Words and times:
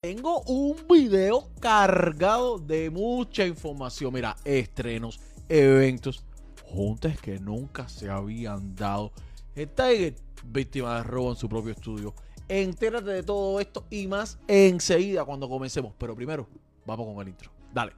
Tengo 0.00 0.42
un 0.42 0.76
video 0.88 1.48
cargado 1.58 2.60
de 2.60 2.88
mucha 2.88 3.44
información. 3.44 4.14
Mira, 4.14 4.36
estrenos, 4.44 5.18
eventos, 5.48 6.24
juntas 6.64 7.20
que 7.20 7.40
nunca 7.40 7.88
se 7.88 8.08
habían 8.08 8.76
dado. 8.76 9.10
Tiger, 9.56 10.14
víctima 10.44 10.98
de 10.98 11.02
robo 11.02 11.30
en 11.30 11.36
su 11.36 11.48
propio 11.48 11.72
estudio. 11.72 12.14
Entérate 12.46 13.10
de 13.10 13.24
todo 13.24 13.58
esto 13.58 13.86
y 13.90 14.06
más 14.06 14.38
enseguida 14.46 15.24
cuando 15.24 15.48
comencemos. 15.48 15.92
Pero 15.98 16.14
primero, 16.14 16.46
vamos 16.86 17.12
con 17.12 17.20
el 17.20 17.30
intro. 17.30 17.50
Dale. 17.74 17.92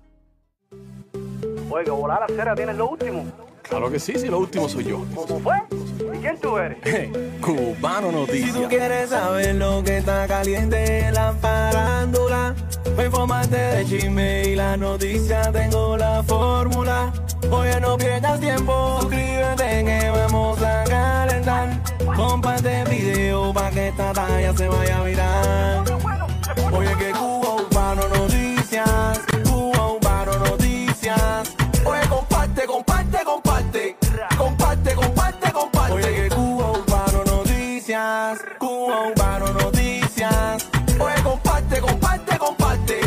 Oye, 1.70 1.90
volar 1.90 2.20
la 2.22 2.34
cera 2.34 2.54
tienes 2.54 2.76
lo 2.78 2.88
último. 2.88 3.49
Claro 3.70 3.90
que 3.90 3.98
sí, 4.00 4.12
sí, 4.18 4.26
lo 4.26 4.40
último 4.40 4.68
soy 4.68 4.84
yo. 4.84 5.04
¿Cómo 5.14 5.38
fue? 5.40 5.54
¿Y 6.14 6.18
quién 6.18 6.36
tú 6.40 6.58
eres? 6.58 6.78
Cubano 7.40 8.10
Si 8.10 8.12
tú 8.12 8.18
Noticias. 8.18 8.68
quieres 8.68 9.10
saber 9.10 9.54
lo 9.54 9.82
que 9.84 9.98
está 9.98 10.26
caliente 10.26 11.06
en 11.06 11.14
la 11.14 11.32
farándula, 11.40 12.54
pues 12.94 13.06
infórmate 13.06 13.56
de 13.56 13.84
chisme 13.86 14.42
y 14.48 14.56
la 14.56 14.76
noticia, 14.76 15.50
tengo 15.52 15.96
la 15.96 16.22
fórmula. 16.24 17.12
Oye, 17.50 17.80
no 17.80 17.96
pierdas 17.96 18.40
tiempo, 18.40 18.98
suscríbete 19.00 19.84
que 19.84 20.10
vamos 20.10 20.60
a 20.62 20.84
calentar. 20.84 21.80
Comparte 22.16 22.80
el 22.82 22.88
video 22.88 23.52
pa' 23.52 23.70
que 23.70 23.88
esta 23.88 24.12
talla 24.12 24.52
se 24.56 24.68
vaya 24.68 24.98
a 24.98 25.04
virar. 25.04 25.84
Oye, 26.72 26.90
que 26.98 27.10
Cuba 27.12 27.59
Noticias, 38.30 38.58
Cuba 38.58 39.08
Urbano 39.08 39.52
Noticias. 39.54 40.68
Oye, 41.00 41.22
comparte, 41.24 41.80
comparte, 41.80 42.38
comparte. 42.38 43.00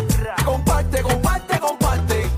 Comparte, 0.43 1.01
comparte, 1.01 1.59
comparte. 1.59 2.29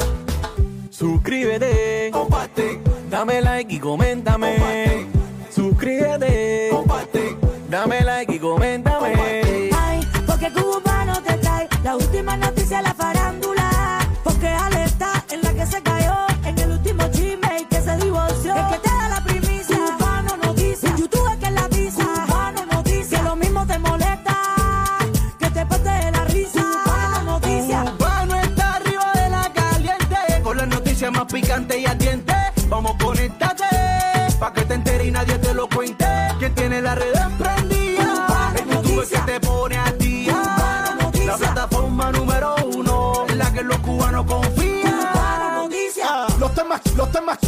Suscríbete, 0.92 2.12
comparte. 2.12 2.82
Dame 3.10 3.42
like 3.42 3.74
y 3.74 3.80
coméntame. 3.80 5.08
Suscríbete, 5.50 6.70
comparte. 6.72 7.38
Dame 7.70 8.02
like 8.02 8.36
y 8.36 8.40
coméntame. 8.40 9.72
Ay, 9.76 10.02
porque 10.28 10.52
cubano 10.52 11.22
te 11.24 11.38
trae 11.38 11.68
la 11.84 11.96
última 11.96 12.38
noticia 12.38 12.82
la 12.84 12.94
farándula. 12.94 13.45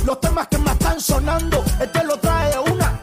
Los 0.06 0.20
temas, 0.20 0.48
que 0.48 0.58
me 0.58 0.72
están 0.72 1.00
sonando, 1.00 1.64
este 1.80 2.04
lo 2.04 2.18
trae 2.18 2.58
una. 2.72 3.00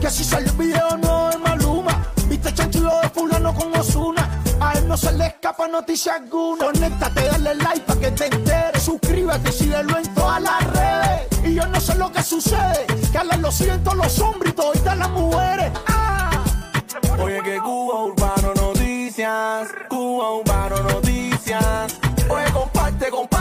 Que 0.00 0.10
si 0.10 0.24
sale 0.24 0.46
el 0.46 0.52
video 0.52 0.96
no 0.98 1.30
es 1.30 1.38
Maluma. 1.40 2.06
Viste 2.26 2.52
chanchulo 2.52 3.00
de 3.00 3.08
fulano 3.08 3.54
con 3.54 3.74
Osuna. 3.76 4.28
A 4.60 4.72
él 4.74 4.86
no 4.86 4.96
se 4.96 5.12
le 5.12 5.26
escapa 5.26 5.66
noticia 5.68 6.16
alguna. 6.16 6.66
Conéctate, 6.66 7.24
dale 7.24 7.54
like 7.54 7.80
para 7.80 8.00
que 8.00 8.10
te 8.10 8.26
enteres. 8.26 8.82
Suscríbete 8.82 9.50
síguelo 9.50 9.98
en 9.98 10.14
todas 10.14 10.42
las 10.42 10.62
redes. 10.72 11.28
Y 11.44 11.54
yo 11.54 11.66
no 11.66 11.80
sé 11.80 11.94
lo 11.96 12.12
que 12.12 12.22
sucede. 12.22 12.86
Que 13.10 13.18
a 13.18 13.24
lo 13.24 13.50
siento 13.50 13.94
los 13.94 14.18
hombres 14.20 14.52
y 14.52 14.56
toditas 14.56 14.98
las 14.98 15.10
mujeres. 15.10 15.72
¡Ah! 15.88 16.44
Oye 17.20 17.42
que 17.42 17.58
Cuba 17.58 18.04
Urbano 18.04 18.54
Noticias 18.54 19.68
Cuba 19.88 20.36
Urbano 20.36 20.82
Noticias 20.84 21.98
Oye 22.28 22.52
comparte, 22.52 23.10
comparte 23.10 23.37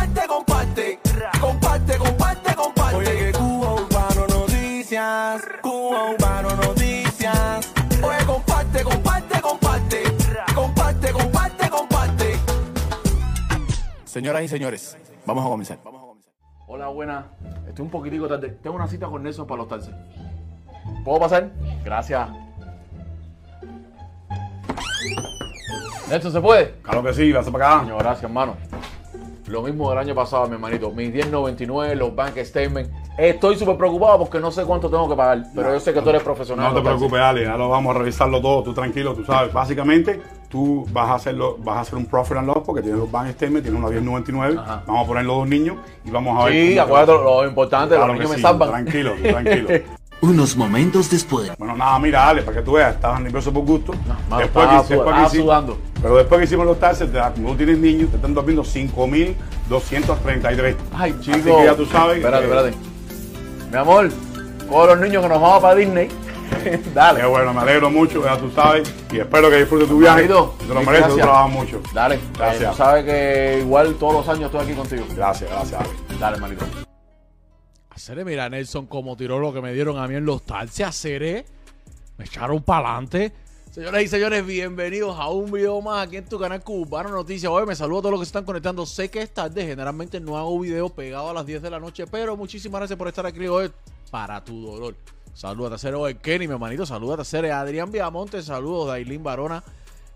Señoras 14.18 14.42
y 14.42 14.48
señores, 14.48 14.98
vamos 15.28 15.46
a 15.46 15.48
comenzar. 15.48 15.78
Hola, 16.66 16.88
buena. 16.88 17.28
Estoy 17.68 17.86
un 17.86 17.92
poquitico 17.92 18.28
tarde. 18.28 18.58
Tengo 18.64 18.76
una 18.76 18.88
cita 18.88 19.06
con 19.06 19.22
Nelson 19.22 19.46
para 19.46 19.60
los 19.60 19.68
talces. 19.68 19.94
¿Puedo 21.06 21.20
pasar? 21.20 21.52
Gracias. 21.86 22.28
Nelson, 26.10 26.32
¿se 26.32 26.42
puede? 26.42 26.74
Claro 26.82 27.04
que 27.04 27.14
sí, 27.14 27.32
vas 27.32 27.48
para 27.52 27.68
acá. 27.68 27.80
Coño, 27.84 27.98
gracias, 28.00 28.24
hermano. 28.24 28.56
Lo 29.46 29.62
mismo 29.62 29.88
del 29.92 30.00
año 30.00 30.16
pasado, 30.16 30.48
mi 30.48 30.56
hermanito. 30.56 30.90
Mis 30.90 31.14
10.99, 31.14 31.94
los 31.94 32.16
bank 32.16 32.40
statements. 32.40 32.90
Estoy 33.20 33.56
súper 33.56 33.78
preocupado 33.78 34.18
porque 34.18 34.40
no 34.40 34.50
sé 34.50 34.66
cuánto 34.66 34.90
tengo 34.90 35.08
que 35.08 35.16
pagar. 35.16 35.44
Pero 35.54 35.74
yo 35.74 35.80
sé 35.80 35.94
que 35.94 36.02
tú 36.02 36.10
eres 36.10 36.24
profesional. 36.24 36.74
No 36.74 36.80
te 36.80 36.84
preocupes, 36.84 37.20
Ale, 37.20 37.44
ya 37.44 37.56
lo 37.56 37.70
vamos 37.70 37.96
a 37.96 38.00
revisarlo 38.00 38.42
todo, 38.42 38.64
tú 38.64 38.74
tranquilo, 38.74 39.14
tú 39.14 39.24
sabes. 39.24 39.54
Básicamente, 39.54 40.20
tú 40.50 40.86
vas 40.92 41.10
a 41.10 41.16
hacerlo, 41.16 41.58
vas 41.64 41.78
a 41.78 41.82
hacer 41.82 41.96
un 41.96 42.06
profit 42.06 42.38
and 42.38 42.48
loss 42.48 42.60
porque 42.66 42.82
tienes 42.82 43.00
los 43.00 43.12
bank 43.12 43.32
statements, 43.32 43.64
tienes 43.64 43.80
una 43.82 43.90
1099, 43.90 44.56
Ajá. 44.60 44.84
vamos 44.88 45.04
a 45.04 45.08
poner 45.08 45.26
los 45.26 45.38
dos 45.38 45.48
niños 45.48 45.78
y 46.06 46.10
vamos 46.12 46.40
a 46.42 46.46
ver. 46.46 46.54
Sí, 46.54 46.80
acuérdate 46.80 47.12
va. 47.18 47.24
lo 47.24 47.48
importante, 47.48 47.96
Claro 47.96 48.08
los 48.08 48.16
que 48.16 48.20
niños 48.24 48.30
me 48.32 48.36
sí, 48.38 48.42
salvan. 48.42 48.70
Tranquilo, 48.70 49.14
tranquilo. 49.22 49.70
Unos 50.22 50.58
momentos 50.58 51.12
después. 51.12 51.52
Bueno, 51.60 51.78
nada, 51.78 52.00
mira, 52.00 52.28
Ale, 52.30 52.42
para 52.42 52.58
que 52.58 52.64
tú 52.64 52.72
veas, 52.72 52.96
estabas 52.96 53.22
nervioso 53.22 53.54
por 53.54 53.64
gusto. 53.66 53.94
mano, 54.30 54.42
después 54.42 54.66
estaba 54.66 54.82
que, 54.88 54.94
después 54.96 54.98
que 55.04 55.10
estaba 55.10 55.28
hicimos- 55.28 55.46
sudando. 55.46 55.78
Pero 56.02 56.16
después 56.18 56.40
que 56.40 56.46
hicimos 56.46 56.66
los 56.66 56.80
taxes, 56.80 57.12
te 57.12 57.20
como 57.36 57.50
tú 57.52 57.58
tienes 57.58 57.78
niños, 57.78 58.10
te 58.10 58.16
están 58.16 58.34
durmiendo 58.34 58.64
5.233. 59.70 60.76
Ay, 60.96 61.12
Así 61.20 61.32
chico. 61.32 61.58
que 61.58 61.66
ya 61.66 61.76
tú 61.76 61.86
sabes. 61.86 62.18
Espérate, 62.18 62.44
eh, 62.46 62.48
espérate. 62.48 62.78
Mi 63.72 63.78
amor, 63.78 64.10
con 64.70 64.88
los 64.88 65.00
niños 65.00 65.22
que 65.24 65.30
nos 65.30 65.42
vamos 65.42 65.62
para 65.62 65.76
Disney. 65.76 66.10
Dale. 66.94 67.22
Qué 67.22 67.26
bueno, 67.26 67.54
me 67.54 67.62
alegro 67.62 67.90
mucho, 67.90 68.24
ya 68.24 68.38
tú 68.38 68.50
sabes. 68.52 68.92
Y 69.12 69.20
espero 69.20 69.50
que 69.50 69.58
disfrutes 69.58 69.88
tu 69.88 69.98
viaje. 70.00 70.24
Hermanito, 70.26 70.56
Te 70.60 70.68
lo 70.74 70.82
mereces, 70.82 71.08
tú 71.08 71.16
gracias. 71.16 71.26
trabajas 71.26 71.52
mucho. 71.52 71.82
Dale. 71.94 72.20
Gracias. 72.38 72.62
Eh, 72.64 72.68
tú 72.72 72.78
sabes 72.78 73.06
que 73.06 73.60
igual 73.62 73.96
todos 73.96 74.14
los 74.14 74.30
años 74.30 74.46
estoy 74.46 74.62
aquí 74.62 74.74
contigo. 74.74 75.06
Gracias, 75.16 75.50
gracias, 75.50 75.82
Ale. 75.82 76.20
Dale, 76.20 76.36
hermanito. 76.38 76.66
Haceré, 77.90 78.26
mira, 78.26 78.48
Nelson, 78.50 78.86
como 78.86 79.18
tiró 79.18 79.40
lo 79.40 79.54
que 79.54 79.62
me 79.62 79.74
dieron 79.74 79.98
a 79.98 80.08
mí 80.08 80.16
en 80.16 80.26
los 80.26 80.44
talces. 80.44 80.86
Haceré. 80.88 81.46
Me 82.18 82.26
echaron 82.26 82.62
para 82.64 82.90
adelante. 82.90 83.32
Señoras 83.72 84.02
y 84.02 84.08
señores, 84.08 84.44
bienvenidos 84.44 85.16
a 85.20 85.30
un 85.30 85.52
video 85.52 85.82
más 85.82 86.08
aquí 86.08 86.18
en 86.18 86.26
tu 86.26 86.40
canal 86.40 86.64
Cubano 86.64 87.10
Noticias. 87.10 87.52
Hoy 87.52 87.64
me 87.68 87.76
saludo 87.76 88.00
a 88.00 88.02
todos 88.02 88.12
los 88.14 88.22
que 88.22 88.26
se 88.26 88.30
están 88.30 88.46
conectando. 88.46 88.86
Sé 88.88 89.10
que 89.12 89.22
es 89.22 89.32
tarde, 89.32 89.68
generalmente 89.68 90.20
no 90.20 90.36
hago 90.36 90.60
video 90.60 90.90
pegado 90.90 91.30
a 91.30 91.34
las 91.34 91.46
10 91.46 91.62
de 91.62 91.70
la 91.70 91.80
noche, 91.80 92.08
pero 92.08 92.36
muchísimas 92.36 92.80
gracias 92.80 92.98
por 92.98 93.08
estar 93.08 93.28
aquí 93.28 93.46
hoy 93.48 93.72
para 94.10 94.44
tu 94.44 94.66
dolor. 94.66 94.96
Saludos 95.38 95.68
a 95.68 95.70
Tercero 95.76 96.08
el 96.08 96.18
Kenny, 96.18 96.48
mi 96.48 96.56
hermanito. 96.56 96.84
Saludos 96.84 97.14
a 97.14 97.18
Tercero 97.18 97.54
Adrián 97.54 97.92
Viamonte. 97.92 98.42
Saludos 98.42 98.90
a 98.90 98.94
Ailín 98.94 99.22
Barona. 99.22 99.64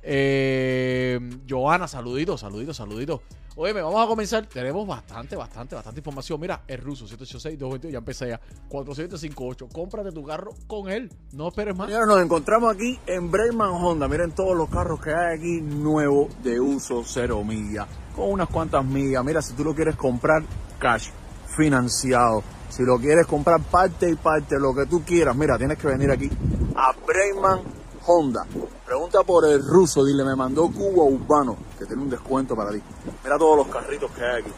Eh, 0.01 1.19
Joana, 1.47 1.87
saluditos, 1.87 2.41
saluditos, 2.41 2.75
saluditos. 2.75 3.21
Oye, 3.55 3.71
vamos 3.71 4.03
a 4.03 4.07
comenzar. 4.07 4.47
Tenemos 4.47 4.87
bastante, 4.87 5.35
bastante, 5.35 5.75
bastante 5.75 5.99
información. 5.99 6.39
Mira, 6.39 6.63
es 6.67 6.79
ruso, 6.83 7.05
786-222. 7.05 7.91
Ya 7.91 7.99
empecé 7.99 8.29
ya. 8.29 8.41
4758. 8.67 9.67
Cómprate 9.71 10.11
tu 10.11 10.23
carro 10.23 10.55
con 10.65 10.89
él. 10.89 11.13
No 11.33 11.49
esperes 11.49 11.75
más. 11.75 11.85
Señores, 11.85 12.07
nos 12.07 12.19
encontramos 12.19 12.73
aquí 12.73 12.99
en 13.05 13.29
Brayman 13.29 13.69
Honda. 13.69 14.07
Miren 14.07 14.31
todos 14.31 14.57
los 14.57 14.69
carros 14.69 14.99
que 15.01 15.13
hay 15.13 15.38
aquí 15.38 15.61
nuevos 15.61 16.29
de 16.41 16.59
uso 16.59 17.03
cero 17.05 17.43
millas. 17.43 17.88
Con 18.15 18.31
unas 18.31 18.50
cuantas 18.50 18.83
millas. 18.83 19.24
Mira, 19.24 19.44
si 19.44 19.53
tú 19.53 19.63
lo 19.65 19.75
quieres 19.75 19.95
comprar 19.95 20.41
cash, 20.79 21.09
financiado. 21.56 22.41
Si 22.71 22.83
lo 22.83 22.97
quieres 22.97 23.27
comprar 23.27 23.62
parte 23.62 24.09
y 24.09 24.15
parte, 24.15 24.57
lo 24.57 24.73
que 24.73 24.85
tú 24.85 25.03
quieras. 25.03 25.35
Mira, 25.35 25.57
tienes 25.57 25.77
que 25.77 25.88
venir 25.88 26.09
aquí 26.09 26.29
a 26.75 26.94
Brayman 27.06 27.59
Honda. 28.07 28.45
Pregunta 28.85 29.23
por 29.23 29.45
el 29.45 29.62
ruso. 29.62 30.06
Dile, 30.06 30.23
me 30.23 30.38
mandó 30.38 30.69
Cuba 30.69 31.03
Urbano. 31.03 31.57
Que 31.77 31.85
tiene 31.85 32.01
un 32.01 32.09
descuento 32.09 32.56
para 32.56 32.71
ti. 32.71 32.81
Mira 33.23 33.38
todos 33.38 33.57
los 33.57 33.68
carritos 33.68 34.09
que 34.12 34.23
hay 34.23 34.41
aquí. 34.41 34.51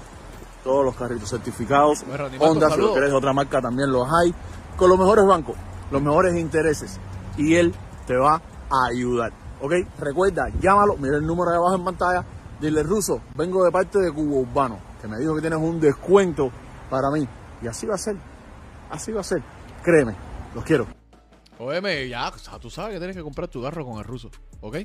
Todos 0.63 0.85
los 0.85 0.95
carritos 0.95 1.27
certificados. 1.27 2.05
Bueno, 2.05 2.27
Honda, 2.39 2.69
si 2.69 2.79
lo 2.79 2.91
quieres 2.91 3.09
de 3.09 3.15
otra 3.15 3.33
marca 3.33 3.59
también 3.61 3.91
los 3.91 4.07
hay. 4.07 4.33
Con 4.77 4.89
los 4.89 4.99
mejores 4.99 5.25
bancos, 5.25 5.55
los 5.91 6.01
mejores 6.01 6.35
intereses. 6.35 6.99
Y 7.35 7.55
él 7.55 7.73
te 8.05 8.15
va 8.15 8.35
a 8.35 8.85
ayudar. 8.91 9.33
¿Ok? 9.59 9.73
Recuerda, 9.99 10.49
llámalo, 10.61 10.97
mira 10.97 11.17
el 11.17 11.25
número 11.25 11.49
de 11.49 11.57
abajo 11.57 11.75
en 11.75 11.83
pantalla. 11.83 12.25
Dile, 12.61 12.83
Ruso, 12.83 13.21
vengo 13.35 13.63
de 13.63 13.71
parte 13.71 13.99
de 13.99 14.11
Cubo 14.11 14.41
Urbano, 14.41 14.77
que 15.01 15.07
me 15.07 15.17
dijo 15.17 15.33
que 15.35 15.41
tienes 15.41 15.59
un 15.59 15.79
descuento 15.79 16.51
para 16.89 17.09
mí. 17.09 17.27
Y 17.63 17.67
así 17.67 17.85
va 17.87 17.95
a 17.95 17.97
ser. 17.97 18.17
Así 18.89 19.11
va 19.11 19.21
a 19.21 19.23
ser. 19.23 19.41
Créeme, 19.83 20.15
los 20.53 20.63
quiero. 20.63 20.85
Óyeme, 21.57 22.07
ya, 22.09 22.31
tú 22.59 22.69
sabes 22.69 22.93
que 22.93 22.99
tienes 22.99 23.15
que 23.15 23.23
comprar 23.23 23.47
tu 23.47 23.61
carro 23.61 23.85
con 23.85 23.97
el 23.99 24.03
ruso, 24.03 24.29
¿ok? 24.61 24.77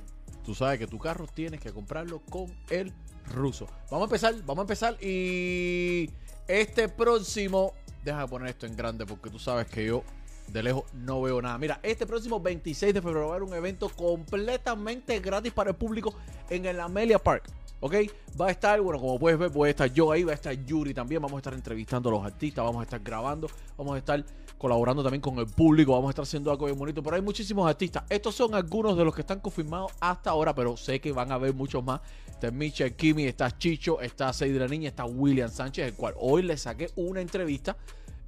tú 0.48 0.54
sabes 0.54 0.78
que 0.78 0.86
tu 0.86 0.98
carro 0.98 1.26
tienes 1.26 1.60
que 1.60 1.72
comprarlo 1.72 2.20
con 2.20 2.46
el 2.70 2.94
ruso. 3.34 3.66
Vamos 3.90 4.04
a 4.04 4.08
empezar, 4.08 4.34
vamos 4.46 4.60
a 4.60 4.62
empezar 4.62 4.96
y 4.98 6.10
este 6.46 6.88
próximo, 6.88 7.74
déjame 8.02 8.28
poner 8.28 8.48
esto 8.48 8.64
en 8.64 8.74
grande 8.74 9.04
porque 9.04 9.28
tú 9.28 9.38
sabes 9.38 9.66
que 9.66 9.84
yo 9.84 10.04
de 10.52 10.62
lejos 10.62 10.84
no 10.92 11.22
veo 11.22 11.40
nada. 11.42 11.58
Mira, 11.58 11.80
este 11.82 12.06
próximo 12.06 12.40
26 12.40 12.94
de 12.94 13.02
febrero 13.02 13.26
va 13.26 13.34
a 13.34 13.36
haber 13.36 13.48
un 13.48 13.54
evento 13.54 13.88
completamente 13.90 15.20
gratis 15.20 15.52
para 15.52 15.70
el 15.70 15.76
público 15.76 16.14
en 16.50 16.66
el 16.66 16.80
Amelia 16.80 17.18
Park. 17.18 17.44
¿Ok? 17.80 17.94
Va 18.40 18.48
a 18.48 18.50
estar, 18.50 18.80
bueno, 18.80 18.98
como 18.98 19.18
puedes 19.18 19.38
ver, 19.38 19.50
voy 19.50 19.68
a 19.68 19.70
estar 19.70 19.92
yo 19.92 20.10
ahí, 20.10 20.24
va 20.24 20.32
a 20.32 20.34
estar 20.34 20.52
Yuri 20.52 20.92
también, 20.94 21.22
vamos 21.22 21.36
a 21.36 21.38
estar 21.38 21.54
entrevistando 21.54 22.08
a 22.08 22.12
los 22.12 22.24
artistas, 22.24 22.64
vamos 22.64 22.80
a 22.80 22.82
estar 22.82 23.00
grabando, 23.00 23.48
vamos 23.76 23.94
a 23.94 23.98
estar 23.98 24.24
colaborando 24.58 25.04
también 25.04 25.20
con 25.20 25.38
el 25.38 25.46
público, 25.46 25.92
vamos 25.92 26.08
a 26.08 26.10
estar 26.10 26.24
haciendo 26.24 26.50
algo 26.50 26.66
bien 26.66 26.76
bonito, 26.76 27.04
pero 27.04 27.14
hay 27.14 27.22
muchísimos 27.22 27.68
artistas. 27.68 28.02
Estos 28.08 28.34
son 28.34 28.54
algunos 28.56 28.96
de 28.96 29.04
los 29.04 29.14
que 29.14 29.20
están 29.20 29.38
confirmados 29.38 29.92
hasta 30.00 30.30
ahora, 30.30 30.52
pero 30.54 30.76
sé 30.76 31.00
que 31.00 31.12
van 31.12 31.30
a 31.30 31.36
haber 31.36 31.54
muchos 31.54 31.84
más. 31.84 32.00
Está 32.26 32.50
Michelle 32.50 32.96
Kimi, 32.96 33.26
está 33.26 33.56
Chicho, 33.56 34.00
está 34.00 34.32
Seid 34.32 34.56
la 34.56 34.66
Niña, 34.66 34.88
está 34.88 35.04
William 35.04 35.48
Sánchez, 35.48 35.86
el 35.86 35.94
cual 35.94 36.14
hoy 36.18 36.42
le 36.42 36.56
saqué 36.56 36.90
una 36.96 37.20
entrevista 37.20 37.76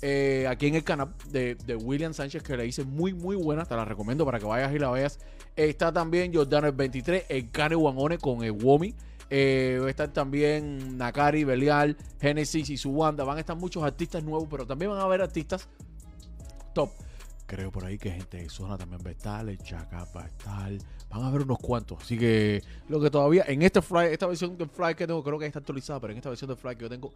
eh, 0.02 0.46
aquí 0.48 0.66
en 0.66 0.76
el 0.76 0.84
canal 0.84 1.14
de, 1.30 1.54
de 1.54 1.76
William 1.76 2.14
Sánchez 2.14 2.42
que 2.42 2.56
le 2.56 2.66
hice 2.66 2.84
muy 2.84 3.12
muy 3.12 3.36
buena, 3.36 3.64
te 3.64 3.76
la 3.76 3.84
recomiendo 3.84 4.24
para 4.24 4.38
que 4.38 4.46
vayas 4.46 4.72
y 4.74 4.78
la 4.78 4.90
veas. 4.90 5.18
Está 5.56 5.92
también 5.92 6.32
Jordano 6.32 6.68
el 6.68 6.72
23, 6.72 7.26
el 7.28 7.50
Cane 7.50 7.76
Wanone 7.76 8.18
con 8.18 8.42
el 8.42 8.52
Womi. 8.52 8.94
Eh, 9.32 9.78
va 9.80 9.86
a 9.86 9.90
estar 9.90 10.08
también 10.08 10.96
Nakari, 10.96 11.44
Belial, 11.44 11.96
Genesis 12.20 12.70
y 12.70 12.76
su 12.76 12.94
banda. 12.94 13.24
Van 13.24 13.36
a 13.36 13.40
estar 13.40 13.56
muchos 13.56 13.82
artistas 13.82 14.24
nuevos, 14.24 14.48
pero 14.50 14.66
también 14.66 14.90
van 14.90 15.00
a 15.00 15.04
haber 15.04 15.20
artistas 15.20 15.68
top. 16.72 16.90
Creo 17.46 17.70
por 17.70 17.84
ahí 17.84 17.98
que 17.98 18.10
gente 18.10 18.38
de 18.38 18.48
zona 18.48 18.78
también 18.78 19.00
va 19.04 19.10
a 19.10 19.12
estar, 19.12 19.48
el 19.48 19.58
Chaca 19.58 20.06
va 20.16 20.22
a 20.22 20.26
estar. 20.26 20.72
Van 21.10 21.22
a 21.22 21.26
haber 21.28 21.42
unos 21.42 21.58
cuantos. 21.58 21.98
Así 22.00 22.16
que 22.16 22.62
lo 22.88 23.00
que 23.00 23.10
todavía, 23.10 23.44
en 23.46 23.62
este 23.62 23.82
fly, 23.82 24.06
esta 24.06 24.26
versión 24.26 24.56
de 24.56 24.66
fly 24.66 24.94
que 24.94 25.06
tengo, 25.06 25.22
creo 25.22 25.38
que 25.38 25.46
está 25.46 25.58
actualizada, 25.58 26.00
pero 26.00 26.12
en 26.12 26.18
esta 26.18 26.28
versión 26.28 26.48
de 26.48 26.56
fly 26.56 26.76
que 26.76 26.82
yo 26.82 26.88
tengo, 26.88 27.12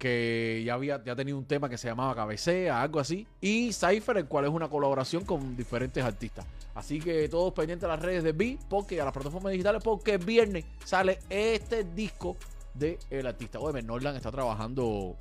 que 0.01 0.63
ya 0.65 0.74
había 0.74 1.03
ya 1.03 1.15
tenía 1.15 1.36
un 1.36 1.45
tema 1.45 1.69
que 1.69 1.77
se 1.77 1.88
llamaba 1.88 2.15
Cabecea, 2.15 2.81
algo 2.81 3.00
así. 3.00 3.27
Y 3.39 3.71
Cypher, 3.71 4.18
el 4.18 4.25
cual 4.25 4.45
es 4.45 4.50
una 4.50 4.68
colaboración 4.68 5.24
con 5.24 5.56
diferentes 5.56 6.03
artistas. 6.03 6.44
Así 6.74 7.00
que 7.00 7.30
todos 7.30 7.53
pendientes 7.53 7.86
a 7.88 7.89
las 7.89 8.01
redes 8.01 8.24
de 8.24 8.31
B, 8.31 8.57
porque 8.68 9.00
a 9.00 9.06
las 9.06 9.13
plataformas 9.13 9.51
digitales, 9.51 9.83
porque 9.83 10.15
el 10.15 10.25
viernes 10.25 10.65
sale 10.83 11.19
este 11.30 11.83
disco 11.83 12.36
del 12.74 12.98
el 13.12 13.27
artista. 13.27 13.59
Oye, 13.59 13.83
Norland 13.83 14.18
está 14.18 14.31
trabajando 14.31 15.15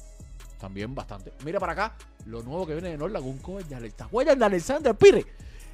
también 0.59 0.94
bastante. 0.94 1.35
Mira 1.44 1.61
para 1.61 1.73
acá, 1.73 1.97
lo 2.25 2.43
nuevo 2.43 2.67
que 2.67 2.73
viene 2.73 2.88
de 2.88 2.97
Norland, 2.97 3.27
un 3.27 3.37
cover 3.37 3.67
de 3.67 3.75
Alexander, 3.75 4.38
de 4.38 4.44
Alexander 4.47 4.94
Pire. 4.94 5.27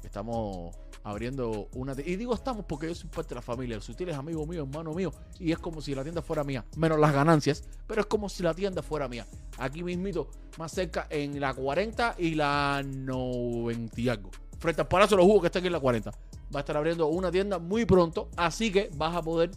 estamos 0.04 0.75
abriendo 1.03 1.67
una 1.73 1.94
y 1.94 2.15
digo 2.15 2.33
estamos 2.33 2.65
porque 2.65 2.88
yo 2.88 2.95
soy 2.95 3.09
parte 3.09 3.29
de 3.29 3.35
la 3.35 3.41
familia 3.41 3.75
el 3.75 3.81
sutil 3.81 4.09
es 4.09 4.15
amigo 4.15 4.45
mío 4.45 4.63
hermano 4.63 4.94
mío 4.94 5.11
y 5.38 5.51
es 5.51 5.59
como 5.59 5.81
si 5.81 5.94
la 5.94 6.03
tienda 6.03 6.21
fuera 6.21 6.44
mía 6.44 6.65
menos 6.77 6.97
las 7.00 7.13
ganancias 7.13 7.63
pero 7.88 8.01
es 8.01 8.07
como 8.07 8.29
si 8.29 8.44
la 8.44 8.53
tienda 8.53 8.81
fuera 8.81 9.07
mía. 9.07 9.25
Aquí 9.57 9.83
mismito 9.83 10.29
más 10.57 10.71
cerca 10.71 11.07
en 11.09 11.39
la 11.39 11.53
40 11.53 12.16
y 12.18 12.35
la 12.35 12.83
90 12.83 14.01
y 14.01 14.09
algo. 14.09 14.31
Frente 14.57 14.81
al 14.81 14.87
Palacio 14.87 15.18
de 15.18 15.23
los 15.23 15.28
Jugos 15.28 15.42
que 15.42 15.47
está 15.47 15.59
aquí 15.59 15.68
en 15.68 15.73
la 15.73 15.80
40 15.80 16.11
va 16.11 16.59
a 16.59 16.61
estar 16.61 16.78
abriendo 16.78 17.07
una 17.07 17.31
tienda 17.31 17.59
muy 17.59 17.85
pronto 17.85 18.30
así 18.37 18.71
que 18.71 18.89
vas 18.95 19.16
a 19.16 19.21
poder 19.21 19.51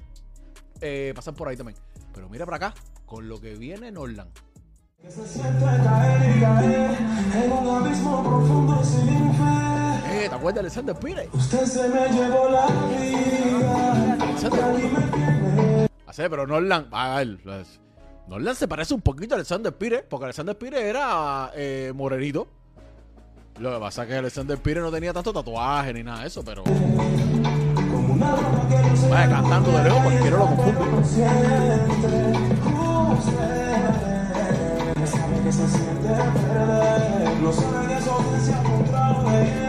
eh, 0.80 1.12
pasar 1.14 1.34
por 1.34 1.48
ahí 1.48 1.56
también. 1.56 1.78
Pero 2.12 2.28
mira 2.28 2.44
para 2.44 2.56
acá 2.56 2.74
con 3.04 3.28
lo 3.28 3.40
que 3.40 3.54
viene 3.54 3.88
en 3.88 3.96
Orlando 3.96 4.32
eh, 5.02 5.08
¿Te 9.36 9.45
acuerdas 10.48 10.54
de 10.54 10.80
Alexander 10.80 10.96
Pire? 10.96 11.28
Usted 11.32 11.66
se 11.66 11.88
me 11.88 12.08
llevó 12.08 12.48
la 12.50 12.66
vida. 12.98 14.16
Así, 16.06 16.22
pero 16.30 16.46
Norland, 16.46 16.86
a 16.92 17.16
ver, 17.16 17.38
pues, 17.42 17.80
Norland 18.28 18.56
se 18.56 18.68
parece 18.68 18.94
un 18.94 19.00
poquito 19.00 19.34
a 19.34 19.36
Alexander 19.36 19.76
Pire, 19.76 20.04
porque 20.08 20.26
Alexander 20.26 20.56
Pire 20.56 20.88
era 20.88 21.50
eh, 21.54 21.92
morenito. 21.94 22.46
Lo 23.58 23.72
que 23.72 23.80
pasa 23.80 24.02
es 24.02 24.08
que 24.08 24.14
Alexander 24.16 24.58
Pire 24.58 24.80
no 24.80 24.92
tenía 24.92 25.12
tanto 25.12 25.32
tatuaje 25.32 25.92
ni 25.94 26.04
nada 26.04 26.20
de 26.20 26.28
eso, 26.28 26.44
pero. 26.44 26.62
Vaya, 29.10 29.30
cantando 29.30 29.72
de 29.72 29.82
lejos, 29.84 30.02
cualquiera 30.02 30.36
lo 30.36 30.46
confunde. 30.46 30.80
No 34.96 35.06
sabe 35.06 35.40
que 35.42 35.48
él, 35.48 35.52
se 35.52 35.66
bien, 35.66 35.86
usted 35.98 36.16
no 37.42 37.52
sabe 37.52 37.86
que 37.86 38.36
es 38.36 38.48
el 38.48 38.54
amor. 38.54 39.65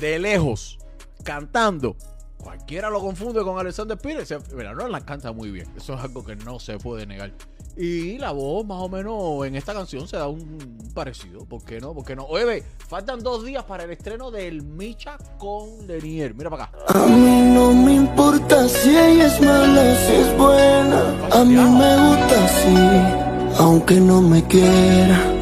De 0.00 0.18
lejos, 0.18 0.78
cantando. 1.22 1.96
Cualquiera 2.38 2.90
lo 2.90 3.00
confunde 3.00 3.42
con 3.42 3.58
Alexander 3.58 3.98
Pires. 3.98 4.34
Mira, 4.54 4.74
no 4.74 4.88
la 4.88 5.00
canta 5.00 5.32
muy 5.32 5.50
bien. 5.50 5.68
Eso 5.76 5.94
es 5.94 6.00
algo 6.00 6.24
que 6.24 6.36
no 6.36 6.58
se 6.58 6.78
puede 6.78 7.06
negar. 7.06 7.32
Y 7.76 8.18
la 8.18 8.32
voz, 8.32 8.66
más 8.66 8.78
o 8.78 8.88
menos, 8.88 9.46
en 9.46 9.56
esta 9.56 9.72
canción 9.72 10.06
se 10.06 10.16
da 10.16 10.28
un 10.28 10.78
parecido. 10.94 11.44
¿Por 11.46 11.64
qué 11.64 11.80
no? 11.80 11.94
¿Por 11.94 12.04
qué 12.04 12.14
no? 12.14 12.24
Oye, 12.24 12.44
ve, 12.44 12.64
faltan 12.88 13.22
dos 13.22 13.44
días 13.44 13.64
para 13.64 13.84
el 13.84 13.90
estreno 13.90 14.30
del 14.30 14.62
Micha 14.62 15.16
con 15.38 15.86
Lenier. 15.86 16.34
Mira 16.34 16.50
para 16.50 16.64
acá. 16.64 16.78
A 16.88 17.06
mí 17.06 17.42
no 17.54 17.72
me 17.72 17.94
importa 17.94 18.68
si 18.68 18.90
ella 18.90 19.26
es 19.26 19.40
mala, 19.40 19.96
si 20.06 20.12
es 20.14 20.36
buena. 20.36 21.28
A 21.32 21.44
mí 21.44 21.54
me 21.54 22.08
gusta 22.08 22.44
así, 22.44 23.56
aunque 23.58 23.94
no 24.00 24.20
me 24.20 24.44
quiera. 24.46 25.39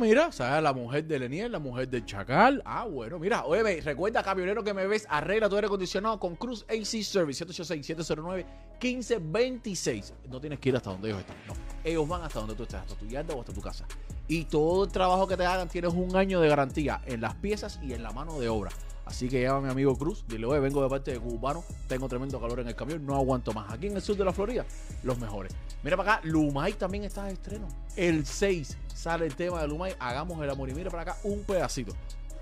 Mira, 0.00 0.32
¿sabes? 0.32 0.62
La 0.62 0.72
mujer 0.72 1.04
de 1.04 1.18
Lenier, 1.18 1.50
la 1.50 1.58
mujer 1.58 1.86
del 1.88 2.06
Chacal. 2.06 2.62
Ah, 2.64 2.86
bueno, 2.86 3.18
mira, 3.18 3.44
oye, 3.44 3.82
recuerda, 3.82 4.22
camionero 4.22 4.64
que 4.64 4.72
me 4.74 4.86
ves, 4.86 5.06
arregla 5.08 5.48
tu 5.48 5.54
aire 5.56 5.66
acondicionado 5.66 6.18
con 6.18 6.34
Cruz 6.34 6.64
AC 6.68 7.02
Service 7.04 7.46
786-709-1526. 7.46 10.12
No 10.28 10.40
tienes 10.40 10.58
que 10.58 10.70
ir 10.70 10.76
hasta 10.76 10.90
donde 10.90 11.10
ellos 11.10 11.20
están, 11.20 11.36
no. 11.46 11.52
Ellos 11.84 12.08
van 12.08 12.22
hasta 12.22 12.40
donde 12.40 12.54
tú 12.54 12.62
estés, 12.62 12.80
hasta 12.80 12.94
tu 12.94 13.06
yarda 13.06 13.34
o 13.34 13.40
hasta 13.40 13.52
tu 13.52 13.60
casa. 13.60 13.84
Y 14.26 14.44
todo 14.44 14.84
el 14.84 14.90
trabajo 14.90 15.28
que 15.28 15.36
te 15.36 15.44
hagan 15.44 15.68
tienes 15.68 15.92
un 15.92 16.16
año 16.16 16.40
de 16.40 16.48
garantía 16.48 17.02
en 17.06 17.20
las 17.20 17.34
piezas 17.34 17.78
y 17.82 17.92
en 17.92 18.02
la 18.02 18.12
mano 18.12 18.40
de 18.40 18.48
obra. 18.48 18.70
Así 19.10 19.28
que 19.28 19.42
llama 19.42 19.58
a 19.58 19.60
mi 19.62 19.68
amigo 19.70 19.98
Cruz, 19.98 20.24
dile, 20.28 20.46
oye, 20.46 20.60
vengo 20.60 20.80
de 20.84 20.88
parte 20.88 21.10
de 21.10 21.18
Cubano, 21.18 21.64
tengo 21.88 22.08
tremendo 22.08 22.40
calor 22.40 22.60
en 22.60 22.68
el 22.68 22.76
camión, 22.76 23.04
no 23.04 23.16
aguanto 23.16 23.52
más. 23.52 23.68
Aquí 23.72 23.88
en 23.88 23.96
el 23.96 24.02
sur 24.02 24.16
de 24.16 24.24
la 24.24 24.32
Florida, 24.32 24.64
los 25.02 25.18
mejores. 25.18 25.52
Mira 25.82 25.96
para 25.96 26.14
acá, 26.14 26.28
Lumay 26.28 26.74
también 26.74 27.02
está 27.02 27.24
de 27.24 27.32
estreno. 27.32 27.66
El 27.96 28.24
6 28.24 28.78
sale 28.94 29.26
el 29.26 29.34
tema 29.34 29.60
de 29.62 29.66
Lumay, 29.66 29.96
hagamos 29.98 30.40
el 30.40 30.48
amor. 30.48 30.70
Y 30.70 30.74
mira 30.74 30.90
para 30.90 31.02
acá 31.02 31.16
un 31.24 31.42
pedacito. 31.42 31.92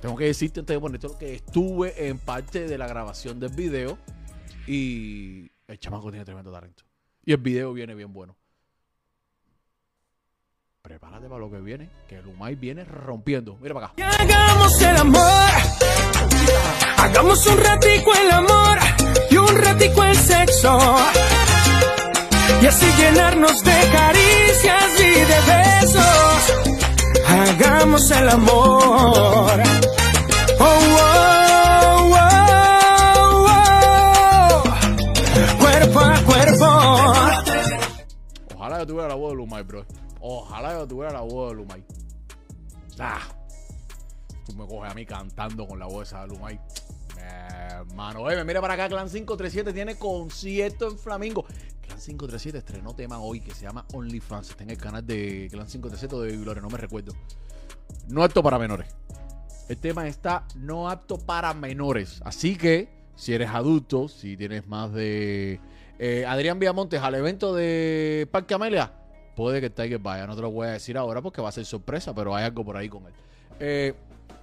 Tengo 0.02 0.14
que 0.14 0.26
decirte 0.26 0.60
antes 0.60 0.76
de 0.76 0.80
ponerte 0.80 1.08
que 1.18 1.36
estuve 1.36 2.06
en 2.06 2.18
parte 2.18 2.68
de 2.68 2.76
la 2.76 2.86
grabación 2.86 3.40
del 3.40 3.54
video 3.54 3.96
y 4.66 5.50
el 5.66 5.78
chamaco 5.78 6.10
tiene 6.10 6.26
tremendo 6.26 6.52
talento. 6.52 6.84
Y 7.24 7.32
el 7.32 7.38
video 7.38 7.72
viene 7.72 7.94
bien 7.94 8.12
bueno. 8.12 8.36
Prepárate 10.82 11.28
para 11.28 11.40
lo 11.40 11.50
que 11.50 11.60
viene, 11.60 11.88
que 12.06 12.20
Lumay 12.20 12.56
viene 12.56 12.84
rompiendo. 12.84 13.56
Mira 13.62 13.72
para 13.72 13.86
acá. 13.86 14.10
hagamos 14.20 14.82
el 14.82 14.96
amor. 14.98 16.17
Hagamos 16.98 17.46
un 17.46 17.58
ratico 17.58 18.12
el 18.14 18.30
amor 18.30 18.78
y 19.30 19.36
un 19.36 19.56
ratico 19.62 20.04
el 20.04 20.16
sexo. 20.16 20.78
Y 22.62 22.66
así 22.66 22.86
llenarnos 22.98 23.62
de 23.62 23.88
caricias 23.92 25.00
y 25.00 25.10
de 25.30 25.40
besos. 25.52 26.52
Hagamos 27.26 28.10
el 28.10 28.28
amor. 28.28 29.62
Oh, 30.60 30.78
oh, 31.00 32.10
oh, 32.14 33.46
oh. 33.48 34.62
Cuerpo 35.58 36.00
a 36.00 36.20
cuerpo. 36.24 36.66
Ojalá 38.56 38.78
yo 38.78 38.86
tuviera 38.86 39.08
la 39.08 39.14
voz 39.14 39.30
de 39.30 39.36
Lumay, 39.36 39.62
bro. 39.62 39.84
Ojalá 40.20 40.72
yo 40.72 40.86
tuviera 40.86 41.12
la 41.12 41.20
voz 41.20 41.50
de 41.50 41.56
Lumay. 41.56 41.84
Ah, 42.98 43.20
me 44.58 44.66
coges 44.66 44.90
a 44.90 44.94
mí 44.94 45.06
cantando 45.06 45.66
con 45.66 45.78
la 45.78 45.86
voz 45.86 46.10
de 46.12 46.26
Lumay. 46.26 46.56
Eh, 47.18 47.68
Hermano, 47.70 48.20
oye, 48.22 48.42
mira 48.44 48.60
para 48.60 48.74
acá, 48.74 48.88
Clan 48.88 49.08
537 49.08 49.72
tiene 49.72 49.96
concierto 49.96 50.88
en 50.88 50.98
Flamingo. 50.98 51.44
Clan 51.80 51.98
537 51.98 52.58
estrenó 52.58 52.94
tema 52.94 53.18
hoy 53.20 53.40
que 53.40 53.54
se 53.54 53.62
llama 53.62 53.84
OnlyFans. 53.92 54.50
Está 54.50 54.64
en 54.64 54.70
el 54.70 54.78
canal 54.78 55.06
de 55.06 55.48
Clan 55.50 55.66
537 55.66 56.14
o 56.14 56.20
de 56.20 56.36
Gloria, 56.36 56.60
no 56.62 56.68
me 56.68 56.78
recuerdo. 56.78 57.12
No 58.08 58.22
apto 58.22 58.42
para 58.42 58.58
menores. 58.58 58.88
El 59.68 59.76
tema 59.78 60.06
está 60.08 60.44
no 60.56 60.88
apto 60.88 61.18
para 61.18 61.52
menores. 61.54 62.20
Así 62.24 62.56
que, 62.56 62.88
si 63.16 63.34
eres 63.34 63.50
adulto, 63.50 64.08
si 64.08 64.36
tienes 64.36 64.66
más 64.66 64.92
de. 64.92 65.60
eh, 65.98 66.24
Adrián 66.26 66.58
Viamontes 66.58 67.00
al 67.02 67.14
evento 67.14 67.54
de 67.54 68.26
Parque 68.30 68.54
Amelia, 68.54 68.92
puede 69.36 69.60
que 69.60 69.70
Tiger 69.70 69.98
vaya. 69.98 70.26
No 70.26 70.34
te 70.36 70.42
lo 70.42 70.50
voy 70.50 70.68
a 70.68 70.70
decir 70.72 70.96
ahora 70.96 71.20
porque 71.20 71.42
va 71.42 71.50
a 71.50 71.52
ser 71.52 71.64
sorpresa, 71.66 72.14
pero 72.14 72.34
hay 72.34 72.44
algo 72.44 72.64
por 72.64 72.76
ahí 72.76 72.88
con 72.88 73.06
él. 73.06 73.12
Eh, 73.60 73.94
eh, 73.94 73.94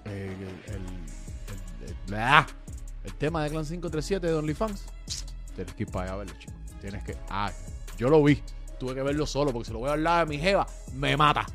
el, 0.06 0.30
el- 0.30 0.74
el- 0.74 1.88
el- 2.08 2.14
ah, 2.14 2.46
tema 3.18 3.42
de 3.44 3.50
Clan 3.50 3.64
537 3.64 4.26
de 4.26 4.34
OnlyFans. 4.34 4.84
Tienes 5.54 5.74
que 5.74 5.82
ir 5.84 5.90
para 5.90 6.04
allá 6.06 6.14
a 6.14 6.16
verlo, 6.18 6.34
chicos. 6.38 6.54
Tienes 6.80 7.02
que. 7.04 7.16
Ah, 7.30 7.50
yo 7.98 8.08
lo 8.10 8.22
vi. 8.22 8.42
Tuve 8.78 8.94
que 8.94 9.02
verlo 9.02 9.26
solo 9.26 9.52
porque 9.52 9.66
si 9.68 9.72
lo 9.72 9.78
voy 9.78 9.88
a 9.88 9.92
hablar 9.92 10.22
a 10.22 10.26
mi 10.26 10.38
jeva, 10.38 10.66
me 10.94 11.16
mata. 11.16 11.46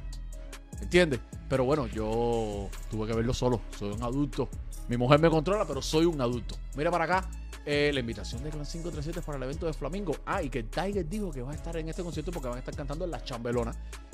¿Entiendes? 0.81 1.19
Pero 1.47 1.65
bueno, 1.65 1.85
yo 1.87 2.69
tuve 2.89 3.07
que 3.07 3.13
verlo 3.13 3.33
solo. 3.33 3.61
Soy 3.77 3.91
un 3.91 4.01
adulto. 4.01 4.49
Mi 4.87 4.97
mujer 4.97 5.19
me 5.19 5.29
controla, 5.29 5.65
pero 5.65 5.81
soy 5.81 6.05
un 6.05 6.19
adulto. 6.19 6.55
Mira 6.75 6.89
para 6.89 7.03
acá. 7.05 7.29
eh, 7.63 7.91
la 7.93 7.99
invitación 7.99 8.43
de 8.43 8.49
Clan 8.49 8.65
537 8.65 9.19
es 9.19 9.25
para 9.25 9.37
el 9.37 9.43
evento 9.43 9.67
de 9.67 9.73
Flamingo. 9.73 10.15
Ah, 10.25 10.41
y 10.41 10.49
que 10.49 10.63
Tiger 10.63 11.07
dijo 11.07 11.29
que 11.29 11.43
va 11.43 11.51
a 11.51 11.55
estar 11.55 11.77
en 11.77 11.89
este 11.89 12.01
concierto 12.01 12.31
porque 12.31 12.47
van 12.47 12.55
a 12.57 12.59
estar 12.59 12.75
cantando 12.75 13.05
La 13.05 13.23
Chambelona, 13.23 13.71